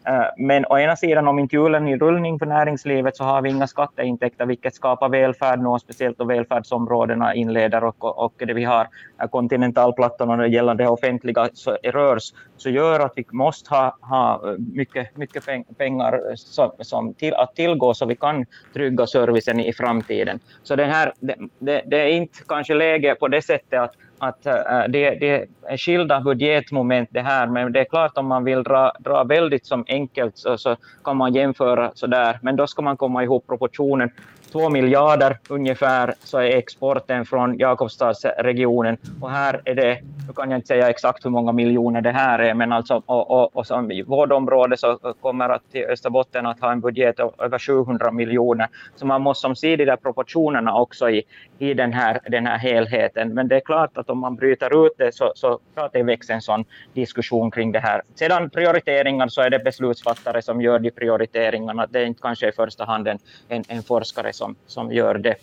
Eh, 0.06 0.26
men 0.38 0.66
å 0.70 0.78
ena 0.78 0.96
sidan, 0.96 1.28
om 1.28 1.40
inte 1.40 1.56
hjulen 1.56 1.88
i 1.88 1.98
rullning 1.98 2.40
för 2.40 2.46
näringslivet 2.46 3.18
så 3.18 3.24
har 3.24 3.42
vi 3.42 3.50
inga 3.50 3.68
skatteintäkter, 3.68 4.46
vilket 4.46 4.76
skapar 4.76 5.10
välfärd, 5.10 5.60
nu, 5.60 5.80
speciellt 5.80 6.18
då 6.18 6.26
välfärdsområdena 6.26 7.36
inleder 7.36 7.84
och, 7.84 8.24
och 8.26 8.34
det 8.38 8.54
vi 8.54 8.64
har 8.64 8.88
eh, 9.22 9.28
kontinentalplattan 9.28 10.30
och 10.30 10.38
det 10.38 10.48
gällande 10.48 10.88
offentliga 10.88 11.50
så 11.54 11.78
rörs, 11.84 12.34
så 12.58 12.70
gör 12.70 13.00
att 13.00 13.14
vi 13.16 13.26
måste 13.32 13.70
ha, 13.70 13.98
ha 14.02 14.50
eh, 14.50 14.58
mycket, 14.58 15.18
mycket 15.18 15.44
pengar 15.78 16.36
som, 16.36 16.72
som 16.80 17.14
till, 17.14 17.34
att 17.34 17.56
tillgå 17.56 17.94
så 17.94 18.06
vi 18.06 18.16
kan 18.16 18.46
trygga 18.74 19.08
servicen 19.08 19.60
i 19.60 19.74
framtiden. 19.74 20.40
Så 20.64 20.76
den 20.76 20.90
här, 20.90 21.14
det, 21.20 21.36
det, 21.60 21.84
det 21.86 22.02
är 22.02 22.10
inte 22.10 22.40
kanske 22.48 22.74
läge 22.74 23.16
på 23.16 23.28
det 23.28 23.42
sättet 23.42 23.80
att 23.80 23.96
att 24.24 24.46
eh, 24.46 24.54
det, 24.90 25.10
det, 25.10 25.48
är 25.68 25.78
skilda 25.78 26.22
budgetmoment 26.22 27.10
det 27.12 27.22
här, 27.22 27.48
men 27.48 27.72
det 27.72 27.80
är 27.80 27.86
klart 27.86 28.18
om 28.18 28.28
man 28.28 28.44
vill 28.44 28.64
dra, 28.64 28.92
dra 29.00 29.24
väldigt 29.24 29.66
som 29.66 29.86
enkelt 29.88 30.38
så, 30.38 30.58
så 30.58 30.76
kan 31.04 31.18
man 31.18 31.34
jämföra 31.34 31.92
sådär, 31.96 32.40
men 32.42 32.56
då 32.56 32.68
ska 32.68 32.82
man 32.82 32.98
komma 32.98 33.24
ihåg 33.24 33.48
proportionen. 33.48 34.12
Två 34.54 34.70
miljarder 34.70 35.40
ungefär 35.50 36.14
så 36.24 36.38
är 36.38 36.58
exporten 36.58 37.26
från 37.26 37.58
Jakobstadsregionen 37.58 38.98
och 39.22 39.30
här 39.30 39.62
är 39.66 39.76
det 39.76 40.00
nu 40.28 40.34
kan 40.34 40.52
jag 40.52 40.58
inte 40.58 40.68
säga 40.68 40.90
exakt 40.90 41.26
hur 41.26 41.30
många 41.30 41.52
miljoner 41.52 42.02
det 42.02 42.12
här 42.12 42.40
är, 42.40 42.54
men 42.54 42.72
alltså, 42.72 43.04
och, 43.06 43.32
och, 43.32 43.56
och 43.56 43.68
som 43.68 44.04
vårdområde 44.08 44.78
så 44.78 44.98
kommer 45.22 45.50
att 45.50 45.72
till 45.72 45.86
Österbotten 45.86 46.46
att 46.46 46.60
ha 46.60 46.72
en 46.72 46.82
budget 46.82 47.20
av 47.20 47.34
över 47.38 47.60
700 47.60 48.12
miljoner. 48.12 48.68
Så 48.96 49.06
man 49.06 49.22
måste 49.22 49.42
som 49.42 49.56
se 49.56 49.76
de 49.76 49.86
där 49.86 49.96
proportionerna 49.96 50.76
också 50.76 51.10
i, 51.10 51.24
i 51.60 51.74
den, 51.74 51.94
här, 51.94 52.20
den 52.28 52.46
här 52.48 52.58
helheten. 52.58 53.34
Men 53.34 53.48
det 53.48 53.56
är 53.56 53.60
klart 53.60 53.98
att 53.98 54.10
om 54.10 54.20
man 54.20 54.36
bryter 54.36 54.86
ut 54.86 54.92
det 54.98 55.16
så, 55.16 55.32
så 55.36 55.60
det 55.94 56.04
väcks 56.04 56.30
en 56.30 56.42
sån 56.42 56.66
diskussion 56.94 57.52
kring 57.52 57.72
det 57.72 57.80
här. 57.80 58.02
Sedan 58.16 58.50
prioriteringar 58.50 59.28
så 59.28 59.42
är 59.42 59.50
det 59.50 59.60
beslutsfattare 59.60 60.42
som 60.42 60.62
gör 60.62 60.80
de 60.80 60.92
prioriteringarna. 60.92 61.88
Det 61.90 62.00
är 62.00 62.06
inte 62.06 62.22
kanske 62.22 62.50
i 62.50 62.52
första 62.52 62.86
hand 62.86 63.08
en, 63.08 63.20
en, 63.50 63.64
en 63.68 63.84
forskare 63.84 64.34
som, 64.44 64.56
som 64.68 64.92
gör 64.92 65.16
det 65.18 65.36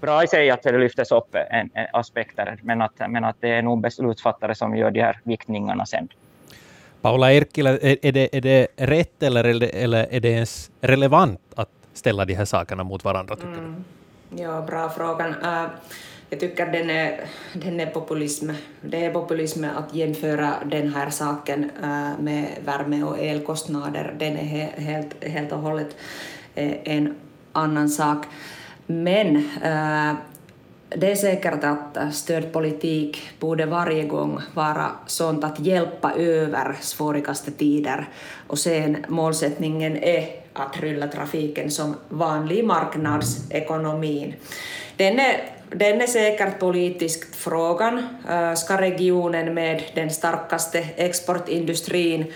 bra 0.00 0.24
i 0.24 0.26
sig 0.26 0.50
att 0.50 0.62
det 0.62 0.78
lyftes 0.78 1.12
upp 1.12 1.34
en, 1.34 1.70
en 1.74 1.86
aspekter, 1.92 2.58
men 2.62 2.82
att, 2.82 2.92
men 3.08 3.24
att 3.24 3.36
det 3.40 3.48
är 3.48 3.62
nog 3.62 3.80
beslutsfattare 3.80 4.54
som 4.54 4.76
gör 4.76 4.90
de 4.90 5.00
här 5.00 5.20
viktningarna 5.24 5.86
sen. 5.86 6.08
Paula 7.00 7.32
Erkkilä, 7.32 7.78
är, 8.02 8.12
det, 8.12 8.36
är 8.36 8.40
det 8.40 8.66
rätt 8.76 9.22
eller 9.22 9.44
är 9.44 9.60
det, 9.60 9.68
eller 9.68 10.06
är 10.10 10.20
det 10.20 10.28
ens 10.28 10.70
relevant 10.80 11.40
att 11.56 11.68
ställa 11.94 12.24
de 12.24 12.34
här 12.34 12.44
sakerna 12.44 12.84
mot 12.84 13.04
varandra, 13.04 13.36
tycker 13.36 13.48
mm. 13.48 13.84
du? 14.30 14.42
Ja, 14.42 14.62
bra 14.62 14.88
frågan. 14.88 15.34
Uh, 15.34 15.70
jag 16.30 16.40
tycker 16.40 16.66
den 16.66 16.90
är, 16.90 17.20
den 17.52 17.80
är 17.80 17.86
populism. 17.86 18.50
Det 18.80 19.04
är 19.04 19.12
populism 19.12 19.64
att 19.64 19.94
jämföra 19.94 20.54
den 20.64 20.94
här 20.94 21.10
saken 21.10 21.70
uh, 21.84 22.20
med 22.20 22.48
värme 22.64 23.02
och 23.02 23.18
elkostnader. 23.18 24.14
Den 24.18 24.36
är 24.36 24.44
he, 24.44 24.68
helt, 24.76 25.24
helt 25.24 25.52
och 25.52 25.58
hållet 25.58 25.96
uh, 26.58 26.74
en 26.84 27.14
annan 27.52 27.88
sak. 27.88 28.26
Men 28.86 29.36
äh, 29.62 30.14
det 30.88 31.10
är 31.10 31.16
säkert 31.16 31.64
att 31.64 32.14
stödpolitik 32.14 33.30
borde 33.38 33.66
varje 33.66 34.04
gång 34.04 34.40
vara 34.54 34.90
sånt 35.06 35.44
att 35.44 35.60
hjälpa 35.60 36.12
över 36.12 36.76
svårigaste 36.80 37.50
tider 37.50 38.08
och 38.46 38.58
sen 38.58 39.04
målsättningen 39.08 39.96
är 39.96 40.28
att 40.52 40.80
rulla 40.80 41.08
trafiken 41.08 41.70
som 41.70 41.96
vanlig 42.08 42.64
marknadsekonomin. 42.64 44.34
Den 44.96 45.18
är, 45.18 45.40
den 45.70 46.00
är 46.00 46.06
säkert 46.06 46.58
politisk 46.58 47.34
frågan. 47.34 48.06
Äh, 48.30 48.54
ska 48.54 48.80
regionen 48.80 49.54
med 49.54 49.82
den 49.94 50.10
starkaste 50.10 50.78
exportindustrin 50.96 52.32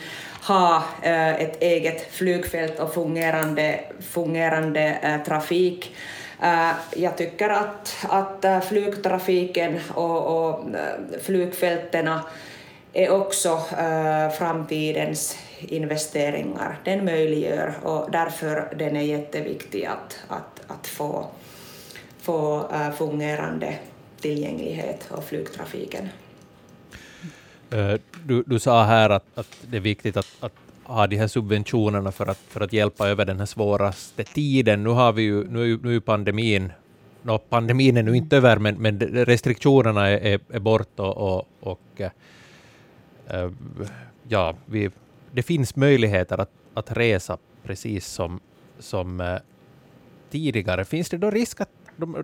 ha 0.47 0.85
eh, 1.03 1.35
ett 1.35 1.63
eget 1.63 2.13
flygfält 2.13 2.81
och 2.81 2.95
fungerande, 2.95 3.81
fungerande 4.01 4.99
eh, 5.03 5.23
trafik? 5.23 5.97
Eh, 6.43 6.71
jag 6.97 7.17
tycker 7.17 7.51
att, 7.51 8.07
att 8.09 8.65
flygtrafiken 8.65 9.81
och, 9.95 10.49
och 10.49 10.61
flygfälten 11.23 12.11
är 12.93 13.11
också 13.11 13.61
framtidens 14.39 15.39
investeringar. 15.61 16.79
Den 16.85 17.05
möjliggör 17.05 17.75
och 17.83 18.11
därför 18.11 18.75
den 18.77 18.97
är 18.97 19.03
jätteviktig 19.03 19.85
att, 19.85 20.25
att, 20.29 20.71
att 20.71 20.87
få, 20.87 21.27
få 22.21 22.69
fungerande 22.99 23.75
tillgänglighet 24.21 25.09
av 25.11 25.21
flygtrafiken. 25.21 26.09
Eh, 27.75 28.01
du, 28.25 28.43
du 28.47 28.59
sa 28.59 28.85
här 28.85 29.11
att, 29.11 29.25
att 29.35 29.67
det 29.71 29.77
är 29.77 29.81
viktigt 29.81 30.17
att, 30.17 30.37
att 30.41 30.53
ha 30.85 31.07
de 31.07 31.17
här 31.17 31.27
subventionerna 31.27 32.13
för 32.13 32.27
att, 32.27 32.39
för 32.39 32.61
att 32.61 32.73
hjälpa 32.73 33.09
över 33.09 33.25
den 33.25 33.39
här 33.39 33.47
svåraste 33.47 34.25
tiden. 34.25 34.83
Nu 34.83 34.91
har 34.91 35.13
vi 35.13 35.23
ju, 35.23 35.51
nu 35.51 35.63
är 35.63 35.67
ju, 35.67 35.79
nu 35.83 35.97
är 35.97 36.01
pandemin 36.01 36.73
no, 37.25 37.39
pandemin 37.39 37.97
är 37.97 38.03
nu 38.03 38.17
inte 38.17 38.37
över, 38.37 38.59
men, 38.59 38.75
men 38.75 39.01
restriktionerna 39.01 40.09
är, 40.09 40.19
är, 40.19 40.41
är 40.49 40.61
bort 40.61 41.01
och, 41.01 41.17
och, 41.17 41.49
och 41.61 42.01
äh, 43.27 43.51
ja, 44.29 44.55
vi, 44.67 44.91
det 45.33 45.43
finns 45.43 45.77
möjligheter 45.77 46.41
att, 46.41 46.51
att 46.75 46.97
resa 46.97 47.39
precis 47.63 48.07
som, 48.07 48.41
som 48.79 49.21
äh, 49.21 49.39
tidigare. 50.31 50.85
Finns 50.85 51.09
det 51.09 51.17
då 51.17 51.31
risk 51.31 51.61
att 51.61 51.71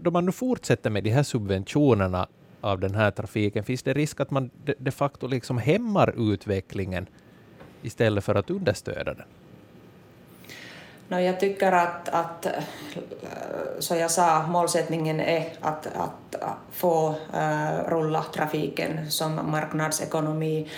då 0.00 0.10
man 0.10 0.26
nu 0.26 0.32
fortsätter 0.32 0.90
med 0.90 1.04
de 1.04 1.10
här 1.10 1.22
subventionerna 1.22 2.28
av 2.60 2.80
den 2.80 2.94
här 2.94 3.10
trafiken, 3.10 3.64
finns 3.64 3.82
det 3.82 3.92
risk 3.92 4.20
att 4.20 4.30
man 4.30 4.50
de, 4.64 4.74
de 4.78 4.90
facto 4.90 5.26
liksom 5.26 5.58
hämmar 5.58 6.32
utvecklingen 6.32 7.06
istället 7.82 8.24
för 8.24 8.34
att 8.34 8.50
understödja 8.50 9.04
den? 9.04 9.26
No, 11.08 11.20
jag 11.20 11.40
tycker 11.40 11.72
att, 11.72 12.08
att, 12.08 12.46
äh, 12.46 12.52
som 13.78 13.98
jag 13.98 14.10
sa, 14.10 14.46
målsättningen 14.46 15.20
är 15.20 15.52
att, 15.60 15.86
att 15.86 16.36
få 16.72 17.14
äh, 17.34 17.88
rulla 17.88 18.22
trafiken 18.22 19.10
som 19.10 19.50
marknadsekonomi. 19.50 20.68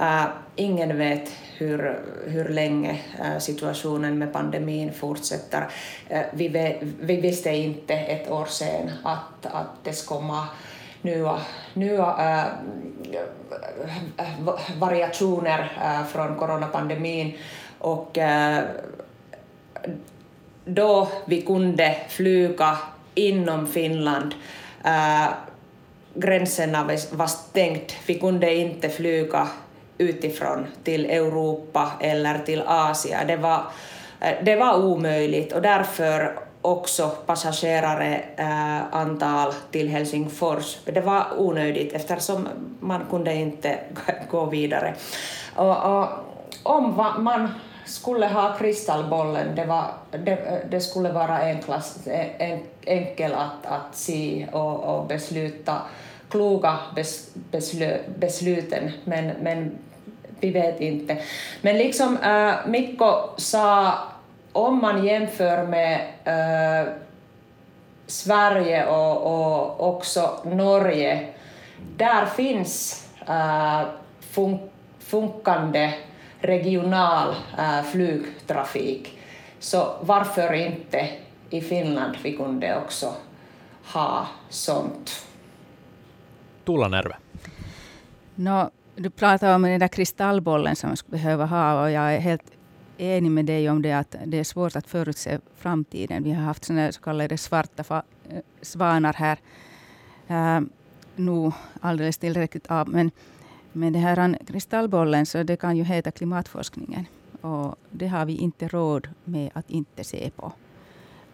Äh, 0.00 0.24
ingen 0.56 0.98
vet 0.98 1.32
hur, 1.56 2.00
hur 2.26 2.48
länge 2.48 3.00
äh, 3.24 3.38
situationen 3.38 4.18
med 4.18 4.32
pandemin 4.32 4.92
fortsätter. 4.92 5.68
Äh, 6.08 6.22
vi, 6.32 6.78
vi 7.00 7.20
visste 7.20 7.50
inte 7.50 7.94
ett 7.94 8.30
år 8.30 8.46
sedan 8.46 8.90
att, 9.04 9.46
att 9.46 9.84
det 9.84 9.92
skulle 9.92 10.20
komma 10.20 10.48
nya, 11.02 11.38
nya 11.74 12.16
äh, 12.18 12.44
variationer 14.78 15.72
äh, 15.84 16.06
från 16.06 16.36
coronapandemin 16.36 17.38
och 17.78 18.18
äh, 18.18 18.64
då 20.64 21.08
vi 21.24 21.42
kunde 21.42 21.96
flyga 22.08 22.78
inom 23.14 23.66
Finland 23.66 24.34
äh, 24.84 25.28
gränserna 26.14 26.84
var 27.10 27.26
stängt. 27.26 27.94
Vi 28.06 28.18
kunde 28.18 28.54
inte 28.54 28.88
flyga 28.88 29.48
utifrån 29.98 30.66
till 30.84 31.06
Europa 31.06 31.92
eller 32.00 32.38
till 32.38 32.62
Asien. 32.66 33.26
Det 33.26 33.36
var, 33.36 33.62
det 34.42 34.56
var 34.56 34.84
omöjligt 34.84 35.52
och 35.52 35.62
därför 35.62 36.38
också 36.62 37.08
passagerarantal 37.26 38.20
eh, 38.36 38.94
antal 38.96 39.52
till 39.70 39.88
Helsingfors. 39.88 40.78
Det 40.84 41.00
var 41.00 41.26
onödigt 41.36 41.92
eftersom 41.92 42.48
man 42.80 43.00
kunde 43.10 43.34
inte 43.34 43.78
gå 44.30 44.44
vidare. 44.44 44.94
Och, 45.56 46.00
och 46.00 46.08
om 46.62 47.14
man 47.18 47.48
skulle 47.84 48.26
ha 48.26 48.56
kristallbollen, 48.58 49.56
det, 49.56 49.64
var, 49.64 49.84
det, 50.10 50.66
det 50.70 50.80
skulle 50.80 51.12
vara 51.12 51.38
enklast, 51.38 52.06
en, 52.38 52.58
enkel 52.84 53.32
att, 53.32 53.66
att 53.66 53.96
se 53.96 54.46
och, 54.52 54.80
och 54.84 55.06
besluta 55.06 55.78
kloka 56.28 56.78
bes, 56.94 57.30
beslö, 57.34 57.98
besluten, 58.18 58.90
men, 59.04 59.26
men 59.26 59.78
vi 60.40 60.50
vet 60.50 60.80
inte. 60.80 61.18
Men 61.60 61.78
liksom 61.78 62.16
äh, 62.16 62.54
Mikko 62.66 63.14
sa 63.36 63.94
om 64.52 64.80
man 64.80 65.04
jämför 65.04 65.66
med 65.66 66.00
äh, 66.24 66.92
Sverige 68.06 68.86
och, 68.86 69.16
och 69.26 69.94
också 69.94 70.40
Norge, 70.44 71.28
där 71.96 72.26
finns 72.26 73.06
äh, 73.28 73.82
fun 74.20 74.58
funkande 74.98 75.94
regional 76.40 77.34
äh, 77.58 77.82
flygtrafik. 77.82 79.18
Så 79.58 79.96
varför 80.00 80.52
inte 80.52 81.08
i 81.50 81.60
Finland 81.60 82.16
vi 82.22 82.36
kunde 82.36 82.76
också 82.76 83.14
ha 83.92 84.26
sånt? 84.48 85.26
Tuula 86.64 86.88
Närve. 86.88 87.16
No, 88.34 88.70
du 88.96 89.10
pratar 89.10 89.54
om 89.54 89.62
den 89.62 89.80
där 89.80 89.88
kristallbollen 89.88 90.76
som 90.76 90.90
man 90.90 90.96
skulle 90.96 91.18
behöva 91.18 91.46
ha 91.46 91.82
och 91.82 91.90
jag 91.90 92.14
är 92.14 92.20
helt 92.20 92.44
enig 93.02 93.30
med 93.30 93.44
dig 93.44 93.70
om 93.70 93.82
det 93.82 93.92
att 93.92 94.16
det 94.26 94.38
är 94.38 94.44
svårt 94.44 94.76
att 94.76 94.86
förutse 94.86 95.38
framtiden. 95.56 96.22
Vi 96.22 96.32
har 96.32 96.42
haft 96.42 96.64
såna 96.64 96.92
så 96.92 97.00
kallade 97.00 97.38
svarta 97.38 98.02
eh, 98.28 98.38
svanar 98.62 99.12
här 99.12 99.38
äh, 100.26 100.60
nu 101.16 101.52
alldeles 101.80 102.18
tillräckligt 102.18 102.66
av. 102.66 102.88
Men, 102.88 103.10
men 103.72 103.92
det 103.92 103.98
här 103.98 104.38
kristallbollen, 104.46 105.26
så 105.26 105.42
det 105.42 105.56
kan 105.56 105.76
ju 105.76 105.84
heta 105.84 106.10
klimatforskningen. 106.10 107.06
Och 107.40 107.76
det 107.90 108.06
har 108.08 108.26
vi 108.26 108.36
inte 108.36 108.68
råd 108.68 109.08
med 109.24 109.50
att 109.54 109.70
inte 109.70 110.04
se 110.04 110.30
på. 110.36 110.52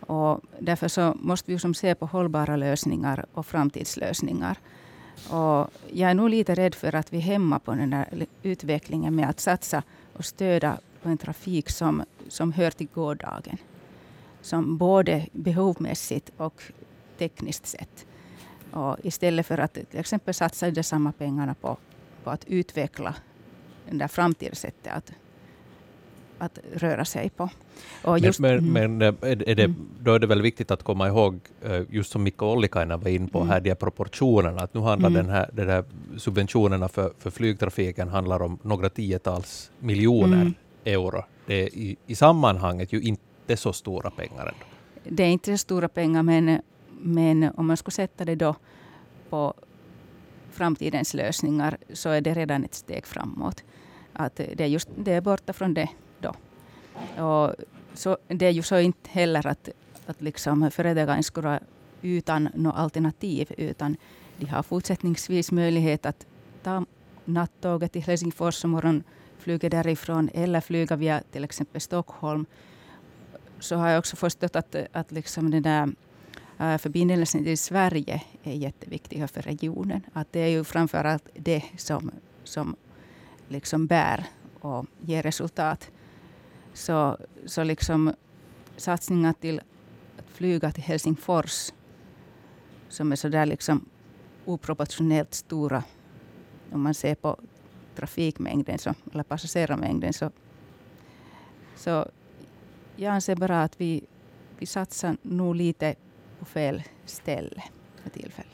Och 0.00 0.40
därför 0.58 0.88
så 0.88 1.14
måste 1.20 1.52
vi 1.52 1.58
som 1.58 1.74
se 1.74 1.94
på 1.94 2.06
hållbara 2.06 2.56
lösningar 2.56 3.26
och 3.34 3.46
framtidslösningar. 3.46 4.58
Och 5.30 5.70
jag 5.92 6.10
är 6.10 6.14
nog 6.14 6.30
lite 6.30 6.54
rädd 6.54 6.74
för 6.74 6.94
att 6.94 7.12
vi 7.12 7.18
hämmar 7.18 7.58
på 7.58 7.70
den 7.74 7.92
här 7.92 8.26
utvecklingen 8.42 9.16
med 9.16 9.28
att 9.28 9.40
satsa 9.40 9.82
och 10.12 10.24
stödja 10.24 10.78
en 11.08 11.18
trafik 11.18 11.70
som, 11.70 12.04
som 12.28 12.52
hör 12.52 12.70
till 12.70 12.88
gårdagen. 12.94 13.56
Som 14.40 14.78
både 14.78 15.26
behovmässigt 15.32 16.32
och 16.36 16.62
tekniskt 17.18 17.66
sett. 17.66 18.06
Och 18.70 18.96
istället 19.02 19.46
för 19.46 19.58
att 19.58 19.74
till 19.74 20.00
exempel 20.00 20.34
satsa 20.34 20.70
de 20.70 20.82
samma 20.82 21.12
pengarna 21.12 21.54
på, 21.54 21.76
på 22.24 22.30
att 22.30 22.44
utveckla 22.44 23.14
det 23.90 23.98
där 23.98 24.08
framtidssättet 24.08 24.92
att 24.92 25.12
att 26.38 26.58
röra 26.72 27.04
sig 27.04 27.30
på. 27.30 27.50
Just, 28.18 28.40
men, 28.40 28.72
men, 28.72 28.84
mm. 28.84 29.16
men 29.20 29.30
är 29.30 29.54
det, 29.54 29.64
mm. 29.64 29.76
då 30.00 30.14
är 30.14 30.18
det 30.18 30.26
väl 30.26 30.42
viktigt 30.42 30.70
att 30.70 30.82
komma 30.82 31.08
ihåg, 31.08 31.40
just 31.90 32.10
som 32.10 32.22
Mikko 32.22 32.46
Ollikainen 32.46 33.00
var 33.00 33.08
in 33.08 33.28
på 33.28 33.38
mm. 33.38 33.50
här, 33.50 33.60
de 33.60 33.70
här 33.70 33.74
proportionerna, 33.74 34.60
att 34.60 34.74
nu 34.74 34.80
handlar 34.80 35.08
mm. 35.08 35.26
den 35.26 35.34
här, 35.34 35.50
den 35.52 35.68
här 35.68 35.84
subventionerna 36.16 36.88
för, 36.88 37.12
för 37.18 37.30
flygtrafiken 37.30 38.08
handlar 38.08 38.42
om 38.42 38.58
några 38.62 38.88
tiotals 38.88 39.70
miljoner 39.78 40.40
mm 40.40 40.54
euro. 40.84 41.24
Det 41.46 41.62
är 41.62 41.74
i, 41.74 41.96
i 42.06 42.14
sammanhanget 42.14 42.92
ju 42.92 43.00
inte 43.00 43.56
så 43.56 43.72
stora 43.72 44.10
pengar 44.10 44.40
ändå. 44.40 44.66
Det 45.04 45.22
är 45.22 45.28
inte 45.28 45.52
så 45.52 45.58
stora 45.58 45.88
pengar, 45.88 46.22
men, 46.22 46.60
men 47.00 47.50
om 47.56 47.66
man 47.66 47.76
skulle 47.76 47.92
sätta 47.92 48.24
det 48.24 48.34
då 48.34 48.54
på 49.30 49.54
framtidens 50.50 51.14
lösningar 51.14 51.76
så 51.92 52.08
är 52.08 52.20
det 52.20 52.34
redan 52.34 52.64
ett 52.64 52.74
steg 52.74 53.06
framåt. 53.06 53.64
Att 54.12 54.36
det, 54.36 54.60
är 54.60 54.66
just, 54.66 54.88
det 54.96 55.12
är 55.12 55.20
borta 55.20 55.52
från 55.52 55.74
det 55.74 55.88
då. 56.20 56.34
Och 57.24 57.54
så, 57.94 58.18
det 58.28 58.46
är 58.46 58.50
ju 58.50 58.62
så 58.62 58.78
inte 58.78 59.10
heller 59.10 59.46
att, 59.46 59.68
att 60.06 60.22
liksom 60.22 60.70
företagen 60.70 61.22
skulle 61.22 61.48
vara 61.48 61.60
utan 62.02 62.48
något 62.54 62.76
alternativ, 62.76 63.52
utan 63.56 63.96
de 64.36 64.46
har 64.46 64.62
fortsättningsvis 64.62 65.52
möjlighet 65.52 66.06
att 66.06 66.26
ta 66.62 66.84
nattåget 67.24 67.92
till 67.92 68.02
Helsingfors 68.02 68.64
och 68.64 68.70
flyger 69.48 69.70
därifrån 69.70 70.30
eller 70.34 70.60
flyga 70.60 70.96
via 70.96 71.22
till 71.32 71.44
exempel 71.44 71.80
Stockholm. 71.80 72.46
Så 73.60 73.76
har 73.76 73.88
jag 73.88 73.98
också 73.98 74.16
förstått 74.16 74.56
att, 74.56 74.76
att 74.92 75.12
liksom 75.12 75.50
den 75.50 75.62
där 75.62 75.88
äh, 76.58 76.78
förbindelsen 76.78 77.44
till 77.44 77.58
Sverige 77.58 78.22
är 78.42 78.52
jätteviktig 78.52 79.30
för 79.30 79.42
regionen. 79.42 80.00
Att 80.12 80.32
det 80.32 80.40
är 80.40 80.48
ju 80.48 80.64
framför 80.64 81.04
allt 81.04 81.28
det 81.34 81.62
som, 81.76 82.10
som 82.44 82.76
liksom 83.48 83.86
bär 83.86 84.24
och 84.60 84.86
ger 85.00 85.22
resultat. 85.22 85.90
Så, 86.74 87.18
så 87.46 87.64
liksom 87.64 88.12
satsningar 88.76 89.32
till 89.32 89.60
att 90.18 90.30
flyga 90.32 90.70
till 90.72 90.82
Helsingfors 90.82 91.72
som 92.88 93.12
är 93.12 93.16
så 93.16 93.28
där 93.28 93.46
liksom 93.46 93.84
oproportionellt 94.44 95.34
stora 95.34 95.84
om 96.72 96.82
man 96.82 96.94
ser 96.94 97.14
på 97.14 97.36
trafikmängden 97.98 98.78
så, 98.78 98.94
eller 99.12 99.22
passagerarmängden. 99.22 100.12
Så, 100.12 100.30
så 101.76 102.06
jag 102.96 103.12
anser 103.12 103.36
bara 103.36 103.62
att 103.62 103.80
vi, 103.80 104.04
vi 104.58 104.66
satsar 104.66 105.16
nog 105.22 105.54
lite 105.56 105.94
på 106.38 106.44
fel 106.44 106.82
ställe 107.04 107.62
för 108.02 108.10
tillfället. 108.10 108.52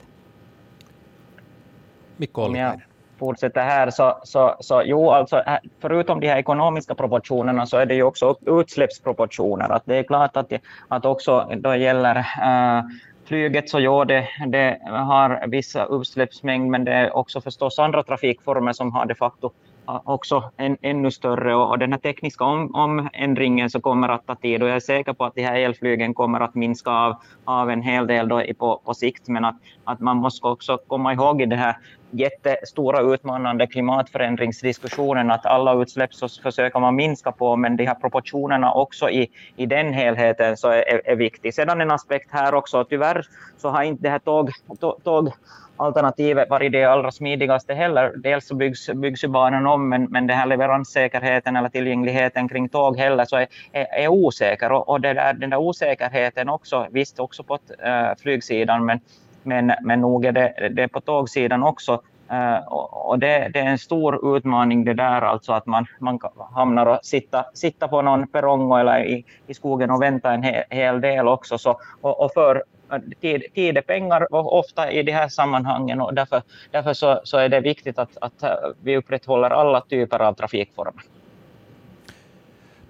Mikko 2.17 2.43
Ollikainen 2.43 2.81
fortsätter 3.19 3.61
här, 3.61 3.91
så, 3.91 4.19
så, 4.25 4.57
så 4.61 4.83
jo, 4.85 5.11
alltså, 5.11 5.43
förutom 5.81 6.21
de 6.21 6.29
här 6.29 6.37
ekonomiska 6.37 6.95
proportionerna 6.95 7.67
så 7.67 7.77
är 7.77 7.87
det 7.87 7.95
ju 7.95 8.03
också 8.03 8.37
utsläppsproportioner. 8.47 9.73
Att 9.73 9.83
det 9.87 9.97
är 9.97 10.03
klart 10.03 10.37
att, 10.37 10.53
att 10.89 11.05
också 11.05 11.51
då 11.57 11.75
gäller 11.75 12.17
äh, 12.17 12.85
flyget 13.27 13.71
så 13.71 13.81
ja, 13.81 14.05
det, 14.05 14.29
det 14.47 14.79
har 14.85 15.47
vissa 15.49 15.87
utsläppsmängd, 15.87 16.71
men 16.71 16.85
det 16.85 16.93
är 16.93 17.17
också 17.17 17.41
förstås 17.41 17.79
andra 17.79 18.03
trafikformer 18.03 18.73
som 18.73 18.93
har 18.93 19.07
de 19.07 19.15
facto 19.15 19.51
också 19.87 20.51
en, 20.57 20.77
ännu 20.83 21.11
större. 21.11 21.55
Och, 21.55 21.71
och 21.71 21.79
den 21.79 21.93
här 21.93 21.99
tekniska 21.99 22.45
om, 22.45 22.75
omändringen 22.75 23.71
så 23.71 23.81
kommer 23.81 24.09
att 24.09 24.27
ta 24.27 24.35
tid 24.35 24.63
och 24.63 24.69
jag 24.69 24.77
är 24.77 24.81
säker 24.81 25.13
på 25.13 25.25
att 25.25 25.35
de 25.35 25.43
här 25.43 25.57
elflygen 25.57 26.15
kommer 26.15 26.41
att 26.41 26.55
minska 26.55 26.91
av, 26.91 27.15
av 27.45 27.71
en 27.71 27.83
hel 27.83 28.07
del 28.07 28.29
då 28.29 28.43
på, 28.59 28.81
på 28.85 28.95
sikt. 28.95 29.29
Men 29.29 29.45
att, 29.45 29.57
att 29.85 30.01
man 30.01 30.17
måste 30.17 30.47
också 30.47 30.79
komma 30.89 31.13
ihåg 31.13 31.43
i 31.43 31.47
det 31.47 31.57
här 31.57 31.77
jättestora 32.19 33.01
utmanande 33.15 33.67
klimatförändringsdiskussionen 33.67 35.31
att 35.31 35.47
alla 35.47 35.83
utsläpp 35.83 36.15
så 36.15 36.29
försöker 36.43 36.81
man 36.81 36.95
minska 36.95 37.33
på 37.33 37.57
men 37.57 37.77
de 37.77 37.87
här 37.87 37.95
proportionerna 37.95 38.75
också 38.75 39.11
i, 39.11 39.31
i 39.57 39.67
den 39.67 39.93
helheten 39.93 40.57
så 40.57 40.69
är, 40.69 41.01
är 41.05 41.17
viktig. 41.17 41.55
Sedan 41.55 41.81
en 41.81 41.91
aspekt 41.91 42.29
här 42.31 42.55
också, 42.55 42.85
tyvärr 42.85 43.27
så 43.57 43.69
har 43.69 43.83
inte 43.83 44.03
det 44.03 44.11
här 44.11 44.19
tåg, 44.19 44.51
tåg, 44.81 45.05
tåg 45.05 45.33
alternativet 45.77 46.51
varit 46.51 46.73
det 46.73 46.85
allra 46.85 47.11
smidigaste 47.11 47.75
heller. 47.75 48.13
Dels 48.17 48.47
så 48.47 48.55
byggs, 48.55 48.91
byggs 48.91 49.25
ju 49.25 49.29
banan 49.29 49.67
om, 49.67 49.89
men, 49.89 50.05
men 50.05 50.27
den 50.27 50.37
här 50.37 50.47
leveranssäkerheten 50.47 51.57
eller 51.57 51.69
tillgängligheten 51.69 52.49
kring 52.49 52.69
tåg 52.69 52.99
heller 52.99 53.25
så 53.25 53.37
är, 53.37 53.47
är, 53.73 53.87
är 54.05 54.09
osäker. 54.09 54.73
Och, 54.73 54.89
och 54.89 55.01
det 55.01 55.15
där, 55.15 55.33
den 55.33 55.51
där 55.51 55.59
osäkerheten 55.59 56.49
också, 56.49 56.87
visst 56.91 57.21
också 57.21 57.43
på 57.43 57.59
äh, 57.79 58.17
flygsidan, 58.19 58.85
men, 58.85 59.01
men, 59.45 59.73
men 59.83 60.01
nog 60.01 60.25
är 60.25 60.33
det, 60.33 60.69
det 60.73 60.89
på 60.89 61.01
tågsidan 61.01 61.63
också. 61.63 62.01
Uh, 62.33 62.73
och 62.93 63.19
det, 63.19 63.51
det, 63.53 63.59
är 63.59 63.67
en 63.67 63.79
stor 63.79 64.37
utmaning 64.37 64.85
det 64.85 64.95
där, 64.95 65.23
alltså 65.23 65.53
att 65.53 65.67
man, 65.67 65.87
man 65.99 66.19
hamnar 66.55 66.87
och 66.87 66.99
sitta, 67.03 67.45
sitta 67.55 67.89
på 67.89 68.03
någon 68.03 68.27
perrong 68.27 68.79
eller 68.79 69.05
i, 69.05 69.25
i 69.47 69.55
skogen 69.55 69.91
och 69.91 70.03
vänta 70.03 70.33
en 70.33 70.43
hel, 70.43 70.63
hel 70.71 71.01
del 71.01 71.29
också. 71.29 71.59
Så, 71.59 71.81
och, 72.01 72.25
och 72.25 72.33
för 72.33 72.65
eh, 72.93 72.99
tid, 73.21 73.43
tid 73.55 73.77
är 73.77 73.83
pengar 73.83 74.27
ofta 74.31 74.91
i 74.93 75.03
de 75.03 75.13
här 75.13 75.29
sammanhangen 75.29 76.01
och 76.01 76.15
därför, 76.15 76.43
därför 76.71 76.93
så, 76.93 77.21
så 77.25 77.39
är 77.39 77.49
det 77.49 77.61
viktigt 77.61 77.99
att, 77.99 78.17
att 78.21 78.43
eh, 78.43 78.51
vi 78.83 78.97
upprätthåller 78.97 79.51
alla 79.51 79.81
typer 79.81 80.23
av 80.23 80.35
trafikformer. 80.35 81.03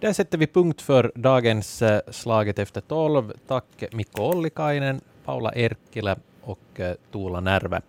Där 0.00 0.12
sätter 0.12 0.38
vi 0.38 0.46
punkt 0.46 0.82
för 0.82 1.12
dagens 1.14 1.82
Slaget 2.10 2.58
efter 2.58 2.80
tolv. 2.80 3.32
Tack 3.46 3.84
Mikko 3.92 4.22
Ollikainen, 4.22 5.00
Paula 5.24 5.52
Erkkilä 5.54 6.16
och 6.44 6.80
eh, 6.80 6.94
Tuula 7.12 7.40
Närve. 7.40 7.80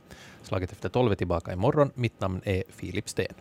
Slaget 0.41 0.71
efter 0.71 0.89
tolv 0.89 1.11
är 1.11 1.15
tillbaka 1.15 1.53
imorgon. 1.53 1.91
Mitt 1.95 2.19
namn 2.19 2.41
är 2.45 2.63
Filip 2.69 3.09
Sten. 3.09 3.33